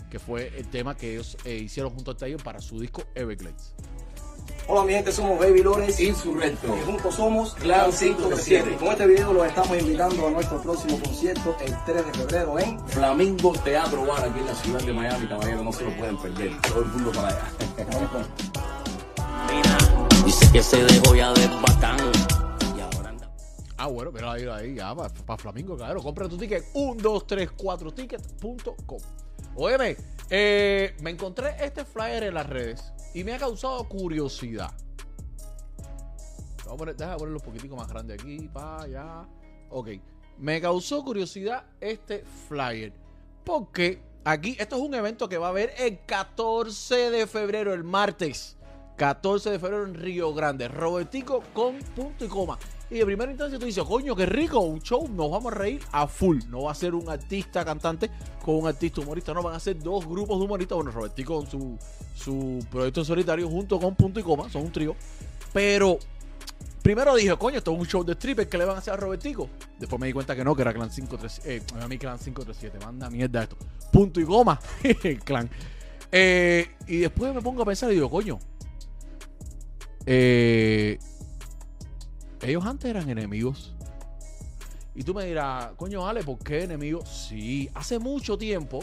que 0.10 0.20
fue 0.20 0.52
el 0.58 0.68
tema 0.68 0.98
que 0.98 1.14
ellos 1.14 1.38
eh, 1.46 1.56
hicieron 1.56 1.94
junto 1.94 2.12
a 2.12 2.18
Tiger 2.18 2.44
para 2.44 2.60
su 2.60 2.78
disco 2.82 3.04
Everglades. 3.16 3.74
Hola 4.70 4.84
mi 4.84 4.92
gente, 4.94 5.14
somos 5.14 5.40
Baby 5.40 5.64
Lores 5.64 5.98
Insurrecto 6.02 6.76
y 6.78 6.82
juntos 6.86 7.16
somos 7.16 7.54
Clan 7.56 7.90
537. 7.92 8.76
Con 8.76 8.90
este 8.90 9.08
video 9.08 9.32
los 9.32 9.48
estamos 9.48 9.80
invitando 9.80 10.28
a 10.28 10.32
nuestro 10.32 10.62
próximo 10.62 11.00
concierto 11.00 11.56
el 11.62 11.74
3 11.86 12.06
de 12.06 12.14
febrero 12.14 12.60
en 12.60 12.78
Flamingo 12.90 13.54
Teatro 13.64 14.06
Bar 14.06 14.26
aquí 14.26 14.40
en 14.40 14.46
la 14.46 14.56
ciudad 14.56 14.82
de 14.82 14.92
Miami, 14.92 15.26
caballero, 15.28 15.64
no 15.64 15.72
se 15.72 15.86
lo 15.86 15.92
pueden 15.96 16.18
perder. 16.18 16.52
Todo 16.64 16.82
el 16.82 16.88
mundo 16.88 17.12
para 17.14 17.30
allá. 17.30 17.50
Con- 18.12 18.28
Dice 20.26 20.52
que 20.52 20.62
se 20.62 20.84
dejó 20.84 21.16
ya 21.16 21.32
de 21.32 21.48
bacán. 21.66 21.98
Y 22.76 22.82
ahora 22.82 23.10
anda. 23.10 23.32
Ah, 23.78 23.88
bueno, 23.88 24.12
mira 24.12 24.34
ahí, 24.34 24.46
ahí, 24.48 24.76
ya, 24.76 24.94
para 24.94 25.38
Flamingo, 25.38 25.78
claro. 25.78 26.02
Compra 26.04 26.28
tu 26.28 26.38
ticket, 26.38 26.66
1234ticket.com. 26.74 29.00
Óyeme, 29.56 29.96
eh, 30.30 30.94
me 31.00 31.12
encontré 31.12 31.56
este 31.64 31.86
flyer 31.86 32.24
en 32.24 32.34
las 32.34 32.48
redes 32.48 32.84
y 33.14 33.24
me 33.24 33.34
ha 33.34 33.38
causado 33.38 33.88
curiosidad. 33.88 34.72
Vamos 36.60 36.74
a 36.74 36.78
poner, 36.78 36.96
déjame 36.96 37.18
ponerlo 37.18 37.40
un 37.40 37.46
poquitico 37.46 37.76
más 37.76 37.88
grande 37.88 38.14
aquí, 38.14 38.50
para 38.50 38.82
allá. 38.84 39.30
Ok, 39.70 39.90
me 40.38 40.60
causó 40.62 41.04
curiosidad 41.04 41.66
este 41.80 42.26
flyer. 42.48 42.94
Porque 43.44 44.02
aquí, 44.26 44.58
esto 44.60 44.76
es 44.76 44.82
un 44.82 44.94
evento 44.94 45.30
que 45.30 45.38
va 45.38 45.48
a 45.48 45.50
haber 45.52 45.74
el 45.78 46.04
14 46.06 47.10
de 47.10 47.28
febrero, 47.28 47.74
el 47.74 47.84
martes. 47.84 48.57
14 48.98 49.52
de 49.52 49.60
febrero 49.60 49.86
en 49.86 49.94
Río 49.94 50.34
Grande. 50.34 50.68
Robertico 50.68 51.44
con 51.54 51.78
punto 51.96 52.26
y 52.26 52.28
coma. 52.28 52.58
Y 52.90 52.96
de 52.96 53.06
primera 53.06 53.32
instancia 53.32 53.60
tú 53.60 53.66
dices, 53.66 53.84
coño, 53.84 54.16
qué 54.16 54.26
rico, 54.26 54.60
un 54.60 54.82
show, 54.82 55.08
nos 55.10 55.30
vamos 55.30 55.52
a 55.52 55.56
reír 55.56 55.82
a 55.92 56.08
full. 56.08 56.40
No 56.50 56.64
va 56.64 56.72
a 56.72 56.76
ser 56.76 56.96
un 56.96 57.08
artista 57.10 57.64
cantante 57.64 58.10
con 58.44 58.56
un 58.56 58.68
artista 58.68 59.02
humorista, 59.02 59.34
no, 59.34 59.44
van 59.44 59.56
a 59.56 59.60
ser 59.60 59.78
dos 59.80 60.08
grupos 60.08 60.40
de 60.40 60.46
humoristas. 60.46 60.76
Bueno, 60.76 60.92
Robertico 60.92 61.36
con 61.36 61.48
su, 61.48 61.78
su 62.16 62.66
proyecto 62.72 63.02
en 63.02 63.06
solitario 63.06 63.48
junto 63.48 63.80
con 63.80 63.94
punto 63.96 64.20
y 64.20 64.24
coma, 64.24 64.50
son 64.50 64.64
un 64.64 64.72
trío. 64.72 64.96
Pero 65.54 66.00
primero 66.82 67.14
dije, 67.14 67.36
coño, 67.36 67.58
esto 67.58 67.74
es 67.74 67.80
un 67.80 67.86
show 67.86 68.04
de 68.04 68.14
stripper 68.14 68.48
que 68.48 68.58
le 68.58 68.66
van 68.66 68.78
a 68.78 68.80
hacer 68.80 68.94
a 68.94 68.98
Robertico. 68.98 69.50
Después 69.78 70.00
me 70.00 70.08
di 70.08 70.14
cuenta 70.14 70.36
que 70.36 70.44
no, 70.44 70.56
que 70.56 70.62
era 70.62 70.74
Clan 70.74 70.90
537. 70.90 71.56
Eh, 71.56 71.84
a 71.84 71.88
mí 71.88 71.98
Clan 71.98 72.18
537, 72.18 72.80
manda 72.86 73.10
mierda 73.10 73.44
esto. 73.44 73.58
Punto 73.92 74.22
y 74.22 74.24
coma, 74.24 74.60
clan. 75.26 75.50
Eh, 76.10 76.70
y 76.88 76.98
después 77.00 77.34
me 77.34 77.42
pongo 77.42 77.64
a 77.64 77.66
pensar 77.66 77.92
y 77.92 77.96
digo, 77.96 78.10
coño, 78.10 78.40
eh, 80.08 80.98
ellos 82.42 82.66
antes 82.66 82.90
eran 82.90 83.08
enemigos. 83.10 83.76
Y 84.96 85.04
tú 85.04 85.14
me 85.14 85.26
dirás, 85.26 85.74
coño, 85.76 86.08
Ale, 86.08 86.24
¿por 86.24 86.40
qué 86.40 86.64
enemigos? 86.64 87.28
Sí, 87.30 87.70
hace 87.76 88.00
mucho 88.00 88.36
tiempo, 88.36 88.80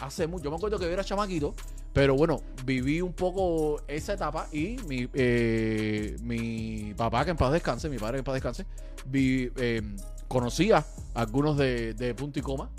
hace 0.00 0.26
mucho, 0.26 0.44
yo 0.44 0.50
me 0.50 0.56
acuerdo 0.56 0.78
que 0.80 0.86
yo 0.86 0.90
era 0.90 1.04
chamaquito, 1.04 1.54
pero 1.92 2.16
bueno, 2.16 2.40
viví 2.64 3.00
un 3.00 3.12
poco 3.12 3.80
esa 3.86 4.14
etapa 4.14 4.48
y 4.52 4.76
mi, 4.88 5.08
eh, 5.14 6.16
mi 6.22 6.92
papá, 6.96 7.24
que 7.24 7.30
en 7.30 7.36
paz 7.36 7.52
descanse, 7.52 7.88
mi 7.88 7.98
padre 7.98 8.14
que 8.14 8.18
en 8.18 8.24
paz 8.24 8.34
descanse, 8.34 8.66
vi- 9.06 9.52
eh, 9.56 9.80
conocía 10.26 10.78
a 11.14 11.20
algunos 11.20 11.56
de, 11.56 11.94
de 11.94 12.14
punto 12.16 12.40
y 12.40 12.42
coma. 12.42 12.70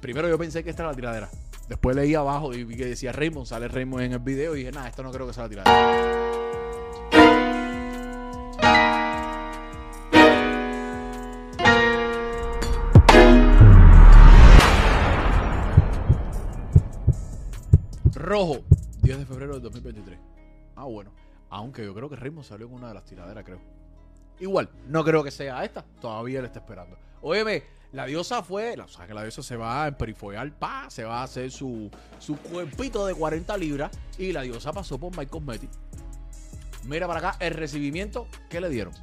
Primero 0.02 0.28
yo 0.28 0.38
pensé 0.38 0.64
que 0.64 0.70
esta 0.70 0.84
era 0.84 0.92
la 0.92 0.96
tiradera. 0.96 1.30
Después 1.68 1.96
leí 1.98 2.16
abajo 2.16 2.54
y 2.54 2.64
vi 2.64 2.78
que 2.78 2.86
decía 2.86 3.12
Raymond, 3.12 3.46
sale 3.46 3.68
Raymond 3.68 4.04
en 4.04 4.14
el 4.14 4.20
video 4.20 4.56
y 4.56 4.60
dije, 4.60 4.72
nada, 4.72 4.88
esto 4.88 5.04
no 5.04 5.12
creo 5.12 5.28
que 5.28 5.34
sea 5.34 5.44
la 5.44 5.50
tiradera. 5.50 6.28
Rojo, 18.14 18.60
10 19.04 19.20
de 19.20 19.26
febrero 19.26 19.54
del 19.54 19.64
2023. 19.64 20.20
Ah, 20.76 20.86
bueno. 20.86 21.12
Aunque 21.50 21.84
yo 21.84 21.94
creo 21.94 22.10
que 22.10 22.16
Raymond 22.16 22.46
salió 22.46 22.68
en 22.68 22.74
una 22.74 22.90
de 22.90 22.94
las 22.94 23.06
tiraderas, 23.06 23.44
creo. 23.44 23.60
Igual, 24.40 24.70
no 24.88 25.04
creo 25.04 25.24
que 25.24 25.32
sea 25.32 25.64
esta. 25.64 25.84
Todavía 26.00 26.42
le 26.42 26.48
está 26.48 26.60
esperando. 26.60 26.98
Óyeme, 27.22 27.64
la 27.94 28.06
diosa 28.06 28.44
fue, 28.44 28.76
o 28.80 28.88
sea, 28.88 29.08
que 29.08 29.14
la 29.14 29.22
diosa 29.22 29.42
se 29.42 29.56
va 29.56 29.84
a 29.84 29.88
emperifoiar, 29.88 30.52
pa, 30.52 30.90
se 30.90 31.04
va 31.04 31.22
a 31.22 31.24
hacer 31.24 31.52
su, 31.52 31.90
su 32.20 32.36
cuerpito 32.38 33.06
de 33.06 33.16
40 33.16 33.58
libras 33.58 33.92
y 34.18 34.32
la 34.32 34.42
diosa 34.42 34.74
pasó 34.74 34.98
por 34.98 35.16
My 35.18 35.26
Cosmetics. 35.26 35.78
Mira 36.84 37.08
para 37.08 37.20
acá 37.20 37.38
el 37.40 37.54
recibimiento 37.54 38.28
que 38.50 38.62
le 38.62 38.70
dieron. 38.70 38.94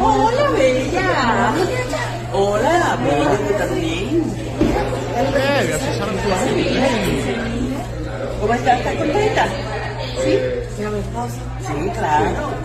Hola, 0.00 0.50
bella. 0.56 1.54
Hola, 2.32 2.96
bella, 3.02 3.58
también. 3.58 4.24
¿Cómo 8.40 8.54
estás? 8.54 8.78
¿Estás 8.78 8.94
contenta? 8.94 9.46
¿Sí? 10.24 10.38
Mira 10.78 10.90
mi 10.90 10.98
esposa. 11.00 11.40
Sí, 11.60 11.90
claro. 11.90 12.57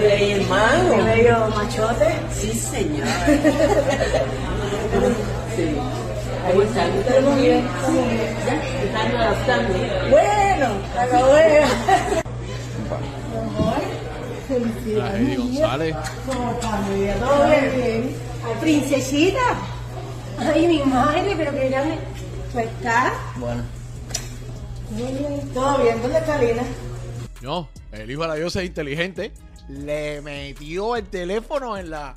Mi 0.00 0.32
hermano. 0.32 0.96
¿Mi 0.96 1.02
bello 1.02 1.48
machote? 1.54 2.08
Sí, 2.32 2.52
señor. 2.54 3.06
sí. 5.56 5.76
Ahí 6.46 6.58
están. 6.62 6.90
¿Estamos 6.98 7.36
bien? 7.40 7.68
¿Ya? 8.46 8.54
Están 8.82 9.16
adaptando. 9.16 9.74
Bueno, 10.10 10.68
acabó 10.98 11.34
de... 11.34 11.60
La 14.96 15.16
Heidi 15.16 15.36
González. 15.36 15.96
¿Cómo 16.26 16.58
vida? 16.96 17.14
¿Todo 17.16 17.46
bien? 17.46 18.16
princesita. 18.60 19.58
Ay, 20.38 20.66
mi 20.66 20.82
madre, 20.84 21.34
pero 21.36 21.52
que 21.52 21.70
ya 21.70 21.84
me... 21.84 21.98
¿Pues 22.52 22.66
está? 22.66 23.12
Bueno. 23.36 23.62
Muy 24.92 25.12
bien. 25.12 25.40
¿Todo 25.52 25.82
bien? 25.82 26.00
¿Dónde 26.00 26.18
está 26.18 26.38
Lina? 26.38 26.62
No, 27.42 27.68
el 27.92 28.10
hijo 28.10 28.22
de 28.22 28.28
la 28.28 28.34
diosa 28.34 28.60
es 28.60 28.66
inteligente. 28.66 29.32
Le 29.70 30.20
metió 30.20 30.96
el 30.96 31.06
teléfono 31.06 31.76
en 31.76 31.90
la. 31.90 32.12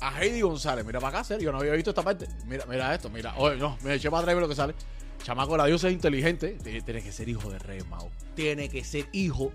A 0.00 0.20
Heidi 0.20 0.42
González. 0.42 0.84
Mira 0.84 1.00
para 1.00 1.18
acá, 1.18 1.24
serio. 1.24 1.46
Yo 1.46 1.52
no 1.52 1.58
había 1.58 1.72
visto 1.72 1.90
esta 1.90 2.02
parte. 2.02 2.28
Mira, 2.46 2.64
mira 2.66 2.94
esto, 2.94 3.10
mira. 3.10 3.34
Oye, 3.36 3.56
no, 3.56 3.76
me 3.82 3.94
eché 3.94 4.10
para 4.10 4.20
atrás 4.20 4.32
y 4.32 4.34
ve 4.36 4.40
lo 4.40 4.48
que 4.48 4.54
sale. 4.54 4.74
Chamaco, 5.22 5.56
la 5.56 5.66
diosa 5.66 5.88
es 5.88 5.94
inteligente. 5.94 6.56
Tiene, 6.62 7.02
que 7.02 7.10
ser 7.10 7.28
hijo 7.28 7.50
de 7.50 7.58
Reyes 7.58 7.86
Mao. 7.88 8.10
Tiene 8.34 8.68
que 8.68 8.84
ser 8.84 9.08
hijo 9.12 9.50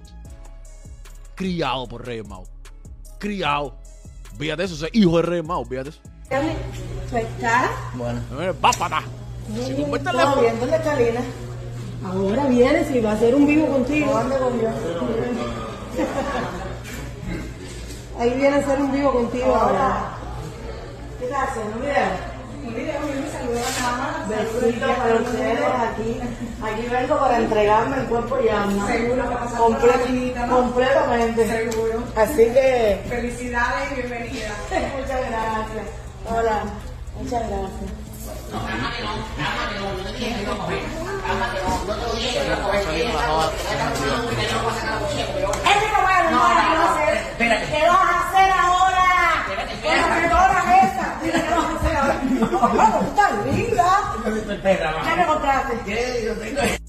criado 1.35 1.87
por 1.87 2.05
Reyes 2.05 2.27
Mao. 2.27 2.43
Criado. 3.19 3.77
Fíjate 4.37 4.63
eso, 4.63 4.85
es 4.85 4.91
hijo 4.93 5.17
de 5.17 5.23
Reyes 5.23 5.45
Mao. 5.45 5.63
Fíjate 5.63 5.89
eso. 5.89 6.01
¿Pues 7.09 7.25
está? 7.25 7.71
Bueno. 7.95 8.21
Va 8.63 8.71
para 8.71 9.01
Muy 9.47 9.73
bien. 9.73 10.03
¿Todo 10.03 10.41
bien? 10.41 10.59
¿Dónde 10.59 10.75
está 10.75 10.95
Lina? 10.95 11.21
Ahora 12.03 12.47
viene, 12.47 12.85
si 12.85 12.99
va 12.99 13.11
a 13.11 13.13
hacer 13.13 13.35
un 13.35 13.45
vivo 13.45 13.67
contigo. 13.67 14.11
¿Dónde 14.11 14.37
comió? 14.37 14.69
Ahí 18.19 18.31
viene 18.31 18.57
a 18.57 18.59
hacer 18.59 18.81
un 18.81 18.91
vivo 18.91 19.13
contigo 19.13 19.55
ahora. 19.55 20.09
¿Qué 21.19 21.25
estás 21.25 21.49
haciendo? 21.49 21.77
Mira. 21.77 22.11
Mira, 22.61 22.93
a. 23.85 24.27
Besitos 24.27 24.91
para 24.97 25.15
ustedes 25.15 25.59
aquí. 25.89 26.19
Aquí 26.61 26.87
vengo 26.89 27.17
para 27.17 27.37
entregarme 27.37 27.97
el 27.97 28.05
cuerpo 28.07 28.37
y 28.43 28.49
alma. 28.49 28.87
Seguro 28.87 29.29
que 29.29 29.35
pasa 29.35 29.57
Comple- 29.57 30.49
Completamente. 30.49 31.47
Seguro. 31.47 32.03
Así 32.15 32.45
que. 32.53 33.05
Felicidades 33.09 33.91
y 33.91 33.95
bienvenida. 33.95 34.49
Muchas 34.99 35.21
gracias. 35.29 35.85
Hola. 36.29 36.63
Muchas 37.17 37.43
gracias. 37.49 37.91
¿Qué 47.49 47.87
vas 47.87 48.11
a 48.11 48.29
hacer 48.29 48.51
ahora? 48.51 49.45
Con 49.81 49.95
las 49.95 50.09
pelotas 50.19 50.65
esas. 50.83 51.21
Dile, 51.21 51.41
¿qué 51.41 51.49
vas 51.49 51.65
a 51.65 51.75
hacer 51.75 51.97
ahora? 51.97 52.15
Vamos, 52.75 52.99
tú 52.99 53.09
estás 53.09 53.31
linda. 53.45 53.89
¿Qué 54.23 55.15
me 55.15 55.25
compraste? 55.25 56.88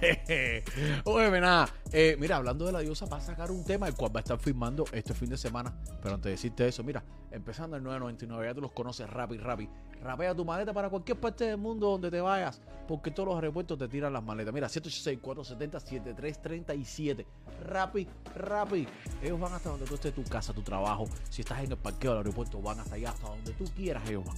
Oye, 1.04 1.40
nada. 1.40 1.68
Eh, 1.92 2.16
mira, 2.18 2.36
hablando 2.36 2.66
de 2.66 2.72
la 2.72 2.80
diosa, 2.80 3.06
va 3.06 3.16
a 3.16 3.20
sacar 3.20 3.50
un 3.50 3.64
tema 3.64 3.88
el 3.88 3.94
cual 3.94 4.14
va 4.14 4.20
a 4.20 4.22
estar 4.22 4.38
filmando 4.38 4.84
este 4.92 5.14
fin 5.14 5.30
de 5.30 5.36
semana. 5.36 5.74
Pero 6.02 6.14
antes 6.14 6.24
de 6.24 6.30
decirte 6.32 6.68
eso, 6.68 6.84
mira, 6.84 7.02
empezando 7.30 7.76
el 7.76 7.82
999, 7.82 8.46
ya 8.46 8.54
tú 8.54 8.60
los 8.60 8.72
conoces 8.72 9.08
rápido, 9.10 9.42
rápido. 9.44 9.72
Rapea 10.02 10.34
tu 10.34 10.44
maleta 10.44 10.72
para 10.72 10.88
cualquier 10.88 11.18
parte 11.18 11.46
del 11.46 11.56
mundo 11.56 11.90
donde 11.90 12.08
te 12.10 12.20
vayas, 12.20 12.60
porque 12.86 13.10
todos 13.10 13.30
los 13.30 13.36
aeropuertos 13.36 13.76
te 13.78 13.88
tiran 13.88 14.12
las 14.12 14.22
maletas. 14.22 14.54
Mira, 14.54 14.68
186-470-7337. 14.68 17.26
Rappi, 17.64 18.06
Rappi. 18.36 18.86
Ellos 19.22 19.40
van 19.40 19.54
hasta 19.54 19.70
donde 19.70 19.86
tú 19.86 19.96
estés, 19.96 20.14
tu 20.14 20.22
casa, 20.24 20.52
tu 20.52 20.62
trabajo. 20.62 21.08
Si 21.30 21.42
estás 21.42 21.64
en 21.64 21.72
el 21.72 21.78
parqueo 21.78 22.12
del 22.12 22.18
aeropuerto, 22.18 22.62
van 22.62 22.78
hasta 22.78 22.94
allá, 22.94 23.10
hasta 23.10 23.26
donde 23.28 23.50
tú 23.52 23.64
quieras, 23.74 24.08
ellos 24.08 24.24
van. 24.24 24.36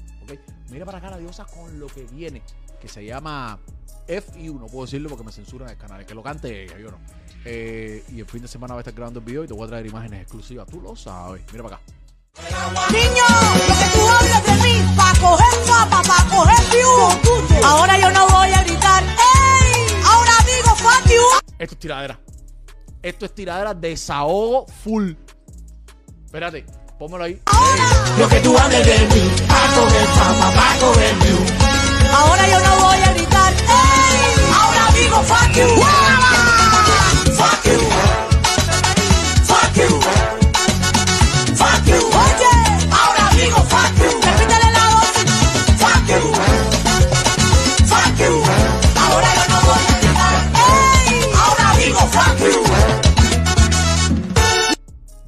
Mira 0.70 0.86
para 0.86 0.98
acá 0.98 1.10
la 1.10 1.18
diosa 1.18 1.44
con 1.44 1.78
lo 1.78 1.88
que 1.88 2.04
viene, 2.04 2.40
que 2.80 2.88
se 2.88 3.04
llama 3.04 3.58
FU. 4.10 4.58
No 4.58 4.66
puedo 4.66 4.86
decirlo 4.86 5.08
porque 5.08 5.24
me 5.24 5.32
censuran 5.32 5.68
el 5.68 5.76
canal. 5.76 6.04
Que 6.04 6.14
lo 6.14 6.22
cante 6.22 6.64
ella, 6.64 6.78
yo 6.78 6.90
no. 6.90 6.98
Eh, 7.44 8.04
y 8.10 8.20
el 8.20 8.26
fin 8.26 8.42
de 8.42 8.48
semana 8.48 8.74
va 8.74 8.80
a 8.80 8.82
estar 8.82 8.94
grabando 8.94 9.20
el 9.20 9.24
video 9.24 9.44
y 9.44 9.46
te 9.46 9.54
voy 9.54 9.64
a 9.64 9.68
traer 9.68 9.86
imágenes 9.86 10.22
exclusivas. 10.22 10.66
Tú 10.66 10.80
lo 10.80 10.96
sabes. 10.96 11.42
Mira 11.52 11.62
para 11.62 11.76
acá. 11.76 11.84
Niño, 12.92 13.24
lo 13.68 13.74
que 13.74 13.88
tú 13.92 14.08
hablas 14.08 14.44
de 14.46 14.52
mí, 14.62 14.94
pa' 14.96 15.12
coger 15.20 15.66
guapa, 15.66 16.02
pa' 16.02 16.26
coger 16.30 16.70
view. 16.70 17.64
Ahora 17.64 17.98
yo 17.98 18.10
no 18.10 18.28
voy 18.28 18.52
a 18.52 18.62
gritar, 18.62 19.02
¡ey! 19.02 19.86
Ahora 20.04 20.32
digo 20.46 20.74
fuck 20.76 21.08
you. 21.08 21.22
Esto 21.58 21.74
es 21.74 21.78
tiradera. 21.78 22.20
Esto 23.02 23.26
es 23.26 23.34
tiradera 23.34 23.74
desahogo 23.74 24.66
full. 24.82 25.12
Espérate, 26.24 26.64
pónmelo 26.98 27.24
ahí. 27.24 27.40
Lo 28.18 28.28
que 28.28 28.40
tú 28.40 28.56
hables 28.56 28.86
de 28.86 28.98
mí, 29.14 29.30
pa' 29.48 29.74
coger 29.74 30.06
guapa, 30.14 30.52
pa' 30.54 30.78
coger 30.78 31.14
view. 31.16 31.38
Ahora 32.12 32.48
yo 32.48 32.60
no 32.60 32.84
voy 32.84 32.98
a 32.98 33.12
gritar. 33.12 33.20
Ahora 33.20 33.29
digo 35.00 35.22
fuck 35.22 35.56
you. 35.56 35.68
Fuck 37.38 37.64
you. 37.66 37.78
Fuck 39.48 39.76
you. 39.76 39.90
Fuck 41.60 41.86
you. 41.86 42.00
Oye, 42.24 42.52
ahora 42.90 43.24
digo 43.36 43.60
fuck 43.72 43.96
you. 44.02 44.12
Repítele 44.20 44.68
la 44.76 44.84
dosis. 44.92 45.30
Fuck 45.82 46.08
you. 46.12 46.22
Fuck 47.92 48.18
you. 48.18 48.32
Ahora 49.04 49.28
yo 49.38 49.44
no 49.52 49.58
voy 49.66 49.84
a 49.84 49.94
¡ey! 50.64 51.10
Ahora 51.42 51.66
digo 51.78 52.02
fuck 52.16 52.38
you. 52.38 52.58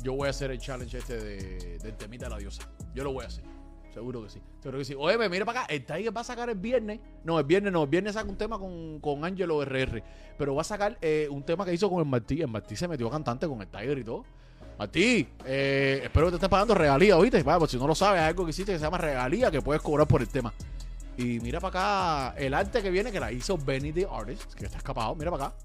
Yo 0.03 0.13
voy 0.15 0.27
a 0.27 0.31
hacer 0.31 0.51
el 0.51 0.59
challenge 0.59 0.99
este 0.99 1.17
de, 1.17 1.93
temita 1.93 2.29
la 2.29 2.39
diosa. 2.39 2.63
Yo 2.95 3.05
lo 3.05 3.13
voy 3.13 3.25
a 3.25 3.29
hacer. 3.29 3.52
Seguro 3.93 4.23
que 4.23 4.31
sí. 4.31 4.41
Seguro 4.61 4.79
que 4.79 4.85
sí. 4.85 4.95
Oye, 4.97 5.29
mira 5.29 5.45
para 5.45 5.63
acá. 5.63 5.73
El 5.73 5.85
Tiger 5.85 6.17
va 6.17 6.23
a 6.23 6.25
sacar 6.25 6.49
el 6.49 6.57
viernes. 6.57 7.01
No, 7.25 7.39
el 7.39 7.45
viernes 7.45 7.73
no. 7.73 7.83
El 7.83 7.89
viernes 7.89 8.15
saca 8.15 8.29
un 8.29 8.37
tema 8.37 8.59
con, 8.59 9.01
con 9.01 9.25
Angelo 9.25 9.63
RR. 9.65 10.03
Pero 10.39 10.55
va 10.55 10.63
a 10.63 10.65
sacar 10.65 10.97
eh, 11.03 11.29
un 11.31 11.43
tema 11.43 11.65
que 11.65 11.75
hizo 11.75 11.91
con 11.91 11.99
el 12.01 12.07
Martí. 12.07 12.41
El 12.41 12.49
Martí 12.49 12.75
se 12.75 12.89
metió 12.89 13.11
cantante 13.11 13.47
con 13.47 13.61
el 13.61 13.69
Tiger 13.69 13.99
y 13.99 14.05
todo. 14.05 14.25
Martí, 14.79 15.29
eh, 15.45 16.01
espero 16.05 16.27
que 16.27 16.31
te 16.31 16.37
estés 16.37 16.49
pagando 16.49 16.75
regalía, 16.75 17.17
¿oíste? 17.17 17.45
Pues 17.45 17.71
si 17.71 17.77
no 17.77 17.87
lo 17.87 17.95
sabes, 17.95 18.21
hay 18.21 18.29
algo 18.29 18.45
que 18.45 18.51
hiciste 18.51 18.73
que 18.73 18.79
se 18.79 18.85
llama 18.85 18.99
regalía 18.99 19.51
que 19.51 19.61
puedes 19.61 19.83
cobrar 19.83 20.09
por 20.09 20.23
el 20.23 20.29
tema. 20.29 20.53
Y 21.17 21.41
mira 21.41 21.61
para 21.61 22.31
acá 22.31 22.39
el 22.39 22.55
arte 22.55 22.83
que 22.83 22.91
viene, 22.91 23.13
que 23.13 23.21
la 23.21 23.31
hizo 23.31 23.59
Benny 23.59 23.93
the 23.93 24.09
Artist, 24.11 24.55
que 24.55 24.65
está 24.65 24.79
escapado. 24.79 25.15
Mira 25.15 25.31
para 25.31 25.47
acá. 25.47 25.57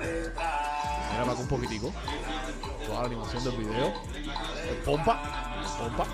Mira 0.00 1.20
para 1.20 1.32
acá 1.32 1.40
un 1.40 1.48
poquitico. 1.48 1.92
Toda 2.86 3.00
la 3.02 3.06
animación 3.06 3.44
del 3.44 3.56
video. 3.56 3.92
El 4.70 4.76
pompa. 4.84 5.55
Pompa. 5.78 6.06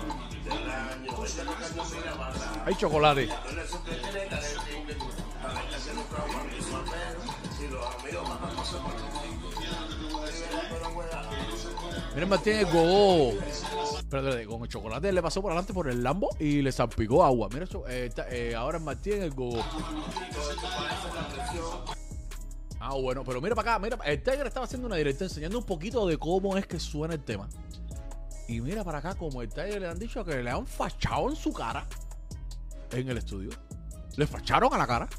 Hay 2.65 2.75
chocolate. 2.75 3.29
Miren 12.15 12.29
Martín 12.29 12.63
gogo. 12.71 13.33
Espérate, 13.97 14.45
con 14.45 14.61
el 14.61 14.67
chocolate 14.69 15.11
le 15.11 15.21
pasó 15.21 15.41
por 15.41 15.51
adelante 15.51 15.73
por 15.73 15.89
el 15.89 16.03
Lambo 16.03 16.29
y 16.39 16.61
le 16.61 16.71
salpicó 16.71 17.23
agua. 17.23 17.49
Mira 17.51 17.65
eso. 17.65 17.83
eh, 17.87 18.11
eh, 18.29 18.53
ahora 18.55 18.79
Martín 18.79 19.21
el 19.21 19.31
gogo. 19.31 19.63
Ah, 22.79 22.95
bueno, 22.95 23.23
pero 23.23 23.39
mira 23.41 23.55
para 23.55 23.75
acá, 23.75 23.79
mira, 23.79 23.97
el 24.05 24.21
Tiger 24.21 24.45
estaba 24.45 24.65
haciendo 24.65 24.87
una 24.87 24.97
directa 24.97 25.23
enseñando 25.23 25.57
un 25.57 25.65
poquito 25.65 26.05
de 26.05 26.17
cómo 26.17 26.57
es 26.57 26.67
que 26.67 26.79
suena 26.79 27.13
el 27.13 27.23
tema. 27.23 27.47
Y 28.47 28.61
mira 28.61 28.83
para 28.83 28.99
acá, 28.99 29.15
como 29.15 29.41
el 29.41 29.49
Tiger 29.49 29.81
le 29.81 29.87
han 29.87 29.99
dicho 29.99 30.23
que 30.23 30.43
le 30.43 30.49
han 30.49 30.67
fachado 30.67 31.29
en 31.29 31.35
su 31.35 31.51
cara 31.53 31.85
en 32.91 33.09
el 33.09 33.17
estudio. 33.17 33.51
Le 34.15 34.27
facharon 34.27 34.73
a 34.73 34.77
la 34.77 34.87
cara. 34.87 35.09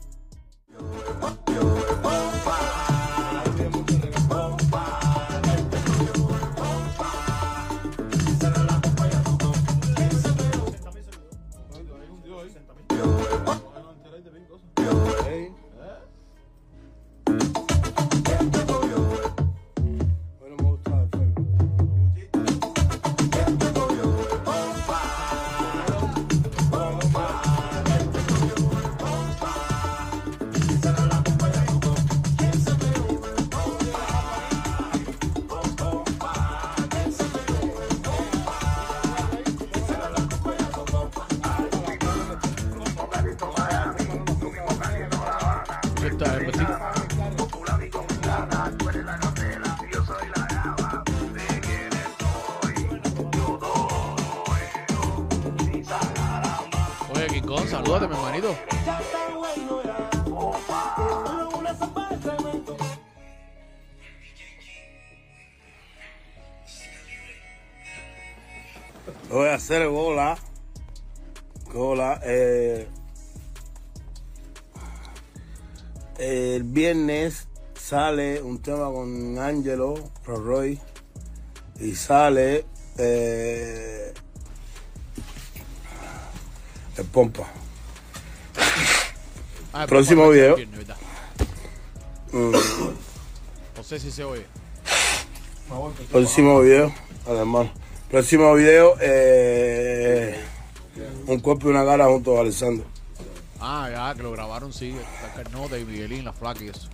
Salúdate, 58.05 58.09
mi 58.09 58.15
hermanito. 58.15 58.57
Voy 69.31 69.49
a 69.49 69.55
hacer 69.55 69.89
gola. 69.89 70.37
Gola. 71.73 72.21
Eh, 72.25 72.89
el 76.19 76.63
viernes 76.63 77.49
sale 77.75 78.43
un 78.43 78.61
tema 78.61 78.91
con 78.91 79.39
Angelo 79.39 79.95
Roy 80.25 80.81
y 81.81 81.95
sale 81.95 82.67
eh, 82.99 84.15
el 86.97 87.05
pompa. 87.07 87.64
Ah, 89.77 89.87
Próximo 89.89 90.31
video. 90.31 90.57
Mm, 92.31 92.53
No 93.77 93.83
sé 93.83 93.99
si 93.99 94.13
se 94.13 94.23
oye. 94.23 94.47
próximo 96.13 96.61
video, 96.61 96.95
hermano. 97.27 97.71
Próximo 98.09 98.55
video, 98.55 98.95
eh, 99.01 100.41
un 101.27 101.41
cuerpo 101.41 101.67
y 101.67 101.71
una 101.73 101.85
cara 101.85 102.07
junto 102.07 102.37
a 102.39 102.43
Alessandro. 102.43 102.87
Ah, 103.61 103.89
ya, 103.91 104.15
que 104.15 104.23
lo 104.23 104.31
grabaron, 104.31 104.73
sí. 104.73 104.91
Está 104.91 105.43
Carnota 105.43 105.77
y 105.77 105.85
Miguelín, 105.85 106.25
la 106.25 106.33
flaca 106.33 106.63
y 106.63 106.69
eso. 106.69 106.89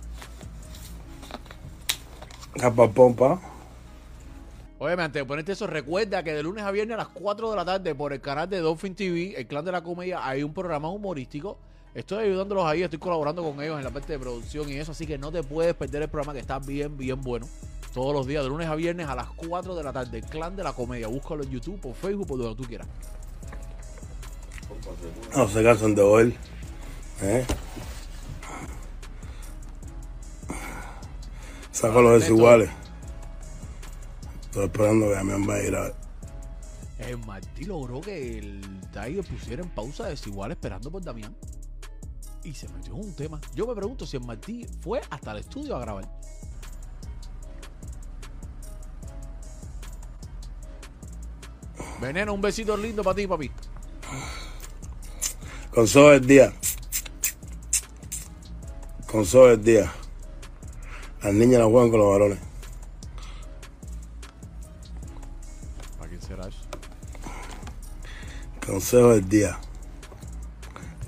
Pompa. 2.95 3.39
Oye, 4.79 4.93
antes 4.93 5.13
de 5.21 5.25
ponerte 5.25 5.51
eso, 5.51 5.67
recuerda 5.67 6.23
que 6.23 6.33
de 6.33 6.41
lunes 6.41 6.63
a 6.63 6.71
viernes 6.71 6.95
a 6.95 6.97
las 6.97 7.09
4 7.09 7.51
de 7.51 7.55
la 7.55 7.63
tarde 7.65 7.93
por 7.93 8.11
el 8.11 8.21
canal 8.21 8.49
de 8.49 8.57
Dolphin 8.59 8.95
TV, 8.95 9.35
el 9.37 9.45
clan 9.45 9.63
de 9.65 9.71
la 9.71 9.83
comedia, 9.83 10.25
hay 10.25 10.41
un 10.41 10.51
programa 10.51 10.89
humorístico. 10.89 11.59
Estoy 11.93 12.25
ayudándolos 12.25 12.65
ahí, 12.65 12.83
estoy 12.83 12.99
colaborando 12.99 13.43
con 13.43 13.61
ellos 13.61 13.77
en 13.77 13.83
la 13.83 13.89
parte 13.89 14.13
de 14.13 14.19
producción 14.19 14.69
y 14.69 14.77
eso, 14.77 14.93
así 14.93 15.05
que 15.05 15.17
no 15.17 15.29
te 15.31 15.43
puedes 15.43 15.73
perder 15.73 16.03
el 16.03 16.07
programa 16.07 16.33
que 16.33 16.39
está 16.39 16.57
bien, 16.59 16.95
bien 16.95 17.21
bueno. 17.21 17.47
Todos 17.93 18.13
los 18.13 18.25
días, 18.25 18.43
de 18.43 18.49
lunes 18.49 18.69
a 18.69 18.75
viernes 18.75 19.09
a 19.09 19.15
las 19.15 19.27
4 19.31 19.75
de 19.75 19.83
la 19.83 19.91
tarde, 19.91 20.19
el 20.19 20.25
clan 20.25 20.55
de 20.55 20.63
la 20.63 20.71
comedia. 20.71 21.07
Búscalo 21.07 21.43
en 21.43 21.49
YouTube, 21.49 21.81
por 21.81 21.93
Facebook, 21.93 22.27
por 22.27 22.37
donde 22.37 22.55
tú 22.55 22.63
quieras. 22.63 22.87
No 25.35 25.49
se 25.49 25.61
cansan 25.61 25.93
de 25.93 26.01
oír. 26.01 26.37
¿eh? 27.21 27.45
Saco 31.71 32.01
los 32.01 32.21
desiguales. 32.21 32.69
Estoy 34.45 34.65
esperando 34.65 35.09
que 35.09 35.23
me 35.23 35.45
vaya 35.45 35.61
a 35.61 35.67
ir 35.67 35.75
a 35.75 35.81
ver. 35.81 35.95
El 36.99 37.17
Martí 37.17 37.65
logró 37.65 37.99
que 37.99 38.37
el 38.37 38.61
Tiger 38.93 39.25
pusiera 39.25 39.63
en 39.63 39.69
pausa 39.69 40.07
desigual 40.07 40.51
esperando 40.51 40.89
por 40.89 41.03
Damián. 41.03 41.35
Y 42.43 42.53
se 42.53 42.67
metió 42.69 42.95
en 42.95 43.01
un 43.01 43.15
tema. 43.15 43.39
Yo 43.53 43.67
me 43.67 43.75
pregunto 43.75 44.05
si 44.05 44.17
el 44.17 44.23
Martí 44.23 44.65
fue 44.81 45.01
hasta 45.09 45.31
el 45.31 45.39
estudio 45.39 45.75
a 45.75 45.79
grabar. 45.79 46.09
Veneno, 52.01 52.33
un 52.33 52.41
besito 52.41 52.75
lindo 52.75 53.03
para 53.03 53.15
ti, 53.15 53.27
papi. 53.27 53.51
Consejo 55.71 56.09
del 56.09 56.25
día. 56.25 56.53
Consejo 59.09 59.45
del 59.47 59.63
día. 59.63 59.91
Las 61.21 61.33
niñas 61.33 61.61
no 61.61 61.69
juegan 61.69 61.91
con 61.91 61.99
los 61.99 62.09
varones. 62.09 62.39
¿Para 65.99 66.09
quién 66.09 66.21
será 66.21 66.47
eso? 66.47 66.59
Consejo 68.65 69.09
del 69.09 69.29
día. 69.29 69.59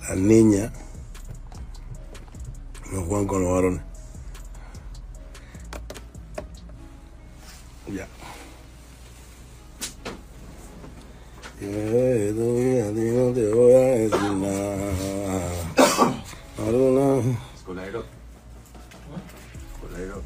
Las 0.07 0.17
niñas 0.17 0.71
no 2.93 3.01
juegan 3.01 3.27
con 3.27 3.43
los 3.43 3.51
varones. 3.51 3.81
Ya. 7.87 8.07
Eh, 11.61 12.33
todavía 12.35 12.85
a 12.85 12.93
ti 12.93 13.01
no 13.01 13.33
te 13.33 13.53
voy 13.53 13.73
a 13.73 13.77
decir 13.77 14.31
nada. 14.33 14.91
Aruna. 16.67 17.37
Colero. 17.65 18.03
Colero. 19.81 20.21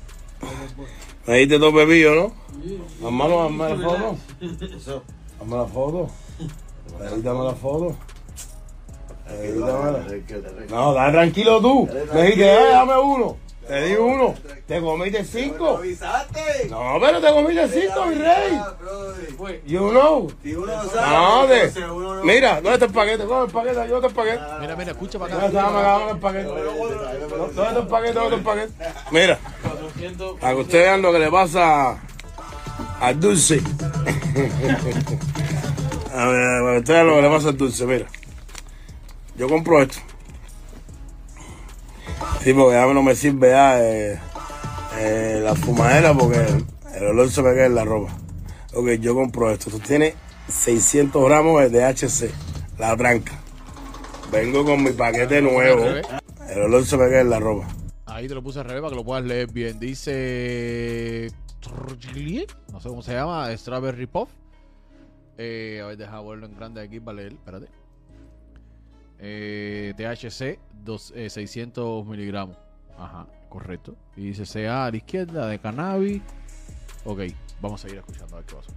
Ahí 1.25 1.47
te 1.47 1.57
todo 1.57 1.71
bebido, 1.71 2.15
¿no? 2.15 2.33
Hermano, 3.05 3.43
hazme 3.43 3.69
la 3.69 3.75
foto. 3.77 4.17
Hazme 5.39 5.55
la 5.55 5.65
foto. 5.65 6.09
Edítame 6.99 7.43
la 7.45 7.53
foto. 7.53 7.95
No, 10.69 10.93
dale 10.93 11.11
tranquilo 11.11 11.61
tú. 11.61 11.89
Me 12.13 12.21
dijiste, 12.23 12.53
eh, 12.53 12.69
dame 12.71 12.97
uno. 12.97 13.37
Te 13.67 13.81
di 13.81 13.95
uno. 13.95 14.33
Te 14.65 14.79
comiste 14.79 15.25
cinco. 15.25 15.81
No, 16.69 16.97
pero 17.01 17.19
te 17.19 17.33
comiste 17.33 17.67
cinco, 17.67 18.05
mi 18.05 18.15
rey. 18.15 18.57
You 19.65 19.89
know. 19.89 20.31
No, 20.95 21.47
de. 21.47 21.73
Mira, 22.23 22.61
¿dónde 22.61 22.73
está 22.73 22.85
el 22.85 22.93
paquete? 22.93 23.25
¿Dónde 23.25 23.47
está 23.47 23.59
el 23.59 23.65
paquete? 23.65 23.75
¿Dónde 23.75 23.95
está 23.95 24.07
el 24.07 24.13
paquete? 24.13 24.41
Mira, 24.61 24.75
mira, 24.77 24.91
escucha 24.91 25.19
para 25.19 25.35
¿Dónde 25.35 25.59
acá. 25.59 25.69
¿Dónde 25.69 25.87
está 25.87 26.11
el 26.11 26.19
paquete? 26.19 26.45
¿Dónde 26.47 26.63
está 27.49 27.79
el 27.79 27.87
paquete? 27.87 28.13
¿Dónde 28.13 28.35
está 28.35 28.35
el 28.35 28.41
paquete? 28.43 28.73
Mira, 29.11 29.39
para 30.39 30.53
que 30.55 30.61
ustedes 30.61 30.85
vean 30.85 31.01
lo 31.01 31.11
que 31.11 31.19
le 31.19 31.29
pasa 31.29 32.01
al 33.01 33.19
dulce. 33.19 33.61
A 36.13 36.25
ver, 36.25 36.61
para 36.61 36.71
que 36.71 36.77
ustedes 36.79 36.87
vean 36.87 37.07
lo 37.07 37.15
que 37.15 37.21
le 37.21 37.29
pasa 37.29 37.49
al 37.49 37.57
dulce, 37.57 37.85
mira. 37.85 38.05
Yo 39.37 39.47
compro 39.47 39.81
esto. 39.81 39.99
Sí, 42.41 42.53
porque 42.53 42.75
ya 42.75 42.85
no 42.85 43.03
me 43.03 43.15
sirve 43.15 43.49
ya 43.49 43.83
eh, 43.83 44.19
eh, 44.97 45.41
la 45.43 45.53
fumadera 45.55 46.13
porque 46.13 46.45
el 46.95 47.05
olor 47.05 47.29
se 47.29 47.41
me 47.43 47.53
queda 47.53 47.67
en 47.67 47.75
la 47.75 47.85
ropa. 47.85 48.17
Ok, 48.73 48.91
yo 48.99 49.13
compro 49.13 49.51
esto. 49.51 49.69
Esto 49.69 49.81
tiene 49.85 50.15
600 50.47 51.23
gramos 51.25 51.61
de 51.61 51.69
DHC, 51.69 52.31
la 52.79 52.97
tranca. 52.97 53.39
Vengo 54.31 54.65
con 54.65 54.83
mi 54.83 54.91
paquete 54.91 55.41
nuevo. 55.41 55.85
El 56.49 56.61
olor 56.61 56.85
se 56.85 56.97
me 56.97 57.07
queda 57.07 57.21
en 57.21 57.29
la 57.29 57.39
ropa. 57.39 57.67
Ahí 58.05 58.27
te 58.27 58.33
lo 58.33 58.41
puse 58.41 58.59
al 58.59 58.65
revés 58.65 58.81
para 58.81 58.91
que 58.91 58.95
lo 58.95 59.03
puedas 59.03 59.23
leer 59.23 59.51
bien. 59.51 59.79
Dice. 59.79 61.29
No 62.71 62.79
sé 62.79 62.89
cómo 62.89 63.01
se 63.01 63.13
llama. 63.13 63.55
Strawberry 63.55 64.07
Puff. 64.07 64.29
Eh, 65.37 65.81
a 65.83 65.87
ver, 65.87 65.97
deja 65.97 66.21
verlo 66.21 66.45
en 66.47 66.55
grande 66.55 66.81
aquí 66.81 66.99
para 66.99 67.17
leer. 67.17 67.33
Espérate. 67.33 67.67
Eh, 69.19 69.93
THC 69.97 70.59
dos, 70.83 71.13
eh, 71.15 71.29
600 71.29 72.05
miligramos. 72.05 72.57
Ajá, 72.97 73.27
correcto. 73.49 73.95
Y 74.15 74.27
dice 74.31 74.43
CA 74.45 74.85
a 74.85 74.91
la 74.91 74.97
izquierda 74.97 75.47
de 75.47 75.59
cannabis. 75.59 76.21
Ok, 77.05 77.21
vamos 77.61 77.81
a 77.81 77.87
seguir 77.87 77.99
escuchando 77.99 78.35
a 78.35 78.39
ver 78.39 78.47
qué 78.47 78.55
pasa. 78.55 78.71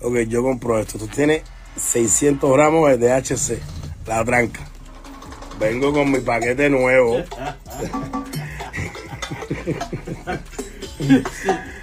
Ok, 0.00 0.16
yo 0.28 0.42
compro 0.42 0.78
esto. 0.78 0.98
Esto 0.98 1.08
tiene 1.14 1.42
600 1.76 2.52
gramos 2.52 2.88
de 2.90 2.98
DHC, 2.98 3.58
la 4.06 4.24
tranca. 4.24 4.60
Vengo 5.58 5.92
con 5.92 6.10
mi 6.10 6.20
paquete 6.20 6.70
nuevo. 6.70 7.18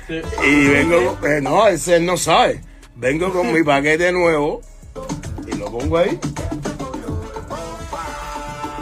y 0.07 0.67
vengo, 0.67 1.17
eh, 1.25 1.41
no, 1.41 1.67
ese 1.67 1.99
no 1.99 2.17
sabe. 2.17 2.61
Vengo 2.95 3.31
con 3.31 3.51
mi 3.53 3.63
paquete 3.63 4.11
nuevo 4.11 4.61
y 5.47 5.55
lo 5.55 5.71
pongo 5.71 5.97
ahí. 5.97 6.19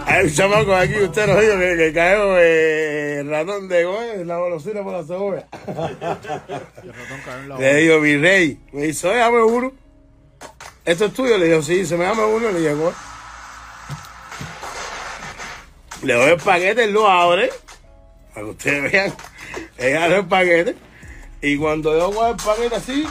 Hay 0.09 0.25
un 0.25 0.33
chamaco 0.33 0.73
aquí, 0.73 0.99
usted 1.01 1.27
nos 1.27 1.39
dijo 1.39 1.53
que, 1.59 1.77
que 1.77 1.93
cayó 1.93 2.39
eh, 2.39 3.19
el 3.19 3.29
ratón 3.29 3.67
de 3.67 3.83
Goya, 3.83 4.15
la 4.25 4.37
golosina 4.37 4.81
por 4.83 4.93
la 4.93 5.03
cebolla. 5.03 5.47
Le 7.59 7.75
digo, 7.75 7.99
mi 7.99 8.17
rey, 8.17 8.59
me 8.71 8.87
dice, 8.87 9.07
oye, 9.07 9.19
dame 9.19 9.43
uno. 9.43 9.71
¿Esto 10.83 11.05
es 11.05 11.13
tuyo? 11.13 11.37
Le 11.37 11.45
digo, 11.45 11.61
sí, 11.61 11.85
se 11.85 11.95
me 11.95 12.05
dame 12.05 12.23
uno, 12.25 12.49
le 12.49 12.59
llegó. 12.59 12.91
Le 16.01 16.13
doy 16.15 16.31
el 16.31 16.37
paquete, 16.37 16.85
él 16.85 16.91
lo 16.91 17.07
abre, 17.07 17.51
para 18.33 18.45
que 18.47 18.51
ustedes 18.51 18.91
vean, 18.91 19.13
él 19.77 19.95
abre 19.95 20.17
el 20.17 20.25
paquete, 20.25 20.75
y 21.39 21.55
cuando 21.57 21.95
yo 21.95 22.07
cojo 22.07 22.29
el 22.29 22.35
paquete 22.37 22.75
así, 22.75 23.05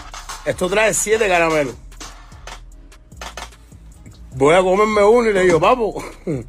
esto 0.44 0.68
trae 0.68 0.92
siete 0.92 1.28
caramelos. 1.28 1.76
Voy 4.34 4.56
a 4.56 4.62
comerme 4.62 5.04
uno 5.04 5.30
y 5.30 5.32
le 5.32 5.42
digo, 5.42 5.60
papo, 5.60 6.02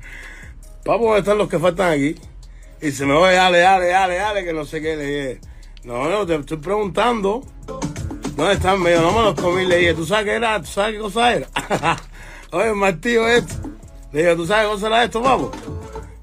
papo, 0.90 1.06
¿dónde 1.06 1.20
están 1.20 1.38
los 1.38 1.48
que 1.48 1.60
faltan 1.60 1.92
aquí? 1.92 2.16
Y 2.82 2.92
se 2.92 3.06
me 3.06 3.14
va, 3.14 3.32
dale, 3.32 3.60
dale, 3.60 3.88
dale, 3.90 4.16
dale, 4.16 4.44
que 4.44 4.54
no 4.54 4.66
sé 4.66 4.82
qué. 4.82 4.96
Le 4.96 5.06
dije, 5.06 5.42
no, 5.84 6.10
no, 6.10 6.26
te 6.26 6.36
estoy 6.36 6.58
preguntando. 6.58 7.44
¿Dónde 8.36 8.54
están? 8.54 8.82
Me 8.82 8.92
dijo, 8.92 9.04
no 9.04 9.12
me 9.12 9.22
los 9.22 9.36
comí. 9.36 9.66
Le 9.66 9.78
dije, 9.78 9.94
¿tú 9.94 10.04
sabes 10.04 10.26
qué 10.26 10.32
era? 10.32 10.60
¿Tú 10.60 10.66
sabes 10.66 10.96
qué 10.96 11.00
cosa 11.00 11.34
era? 11.34 11.48
Oye, 12.52 12.74
martillo 12.74 13.28
esto. 13.28 13.54
Le 14.12 14.24
dije, 14.24 14.36
¿tú 14.36 14.48
sabes 14.48 14.66
qué 14.66 14.72
cosa 14.72 14.88
era 14.88 15.04
esto, 15.04 15.22
papo? 15.22 15.52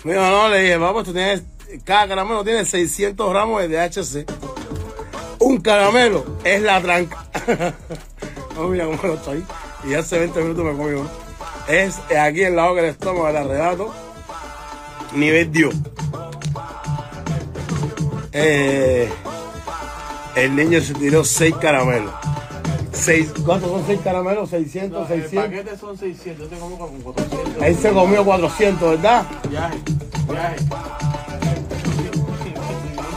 Me 0.02 0.14
dijo, 0.14 0.26
no, 0.26 0.48
le 0.48 0.60
dije, 0.62 0.78
papo, 0.80 1.00
esto 1.00 1.12
tiene, 1.12 1.42
cada 1.84 2.08
caramelo 2.08 2.42
tiene 2.42 2.64
600 2.64 3.30
gramos 3.30 3.62
de 3.62 3.68
DHC. 3.68 4.28
Un 5.38 5.60
caramelo 5.60 6.24
es 6.42 6.60
la 6.62 6.82
tranca. 6.82 7.24
no, 8.56 8.66
mira 8.68 8.86
cómo 8.86 8.98
lo 9.00 9.14
estoy. 9.14 9.44
Y 9.84 9.94
hace 9.94 10.18
20 10.18 10.40
minutos 10.40 10.64
me 10.64 10.72
comí 10.72 10.94
uno. 10.94 11.10
Es 11.68 12.00
aquí 12.18 12.42
en 12.42 12.56
la 12.56 12.68
boca 12.68 12.80
del 12.80 12.90
estómago 12.90 13.28
del 13.28 13.36
arredato. 13.36 14.05
Nivel 15.16 15.50
Dios. 15.50 15.74
Eh, 18.32 19.10
el 20.36 20.54
niño 20.54 20.80
se 20.80 20.94
tiró 20.94 21.24
6 21.24 21.54
caramelos. 21.60 22.12
Seis, 22.92 23.32
¿Cuántos 23.44 23.70
son 23.70 23.82
6 23.86 24.00
caramelos? 24.02 24.48
600, 24.50 25.10
El 25.10 25.22
600. 25.22 25.44
paquete 25.50 25.76
son 25.78 25.98
600, 25.98 26.44
yo 26.44 26.48
te 26.48 26.56
como 26.60 26.78
con 26.78 27.00
400. 27.00 27.62
Ahí 27.62 27.74
se 27.74 27.90
comió 27.92 28.24
400, 28.24 28.90
¿verdad? 28.90 29.26
Viaje, 29.50 29.78
viaje. 30.30 30.56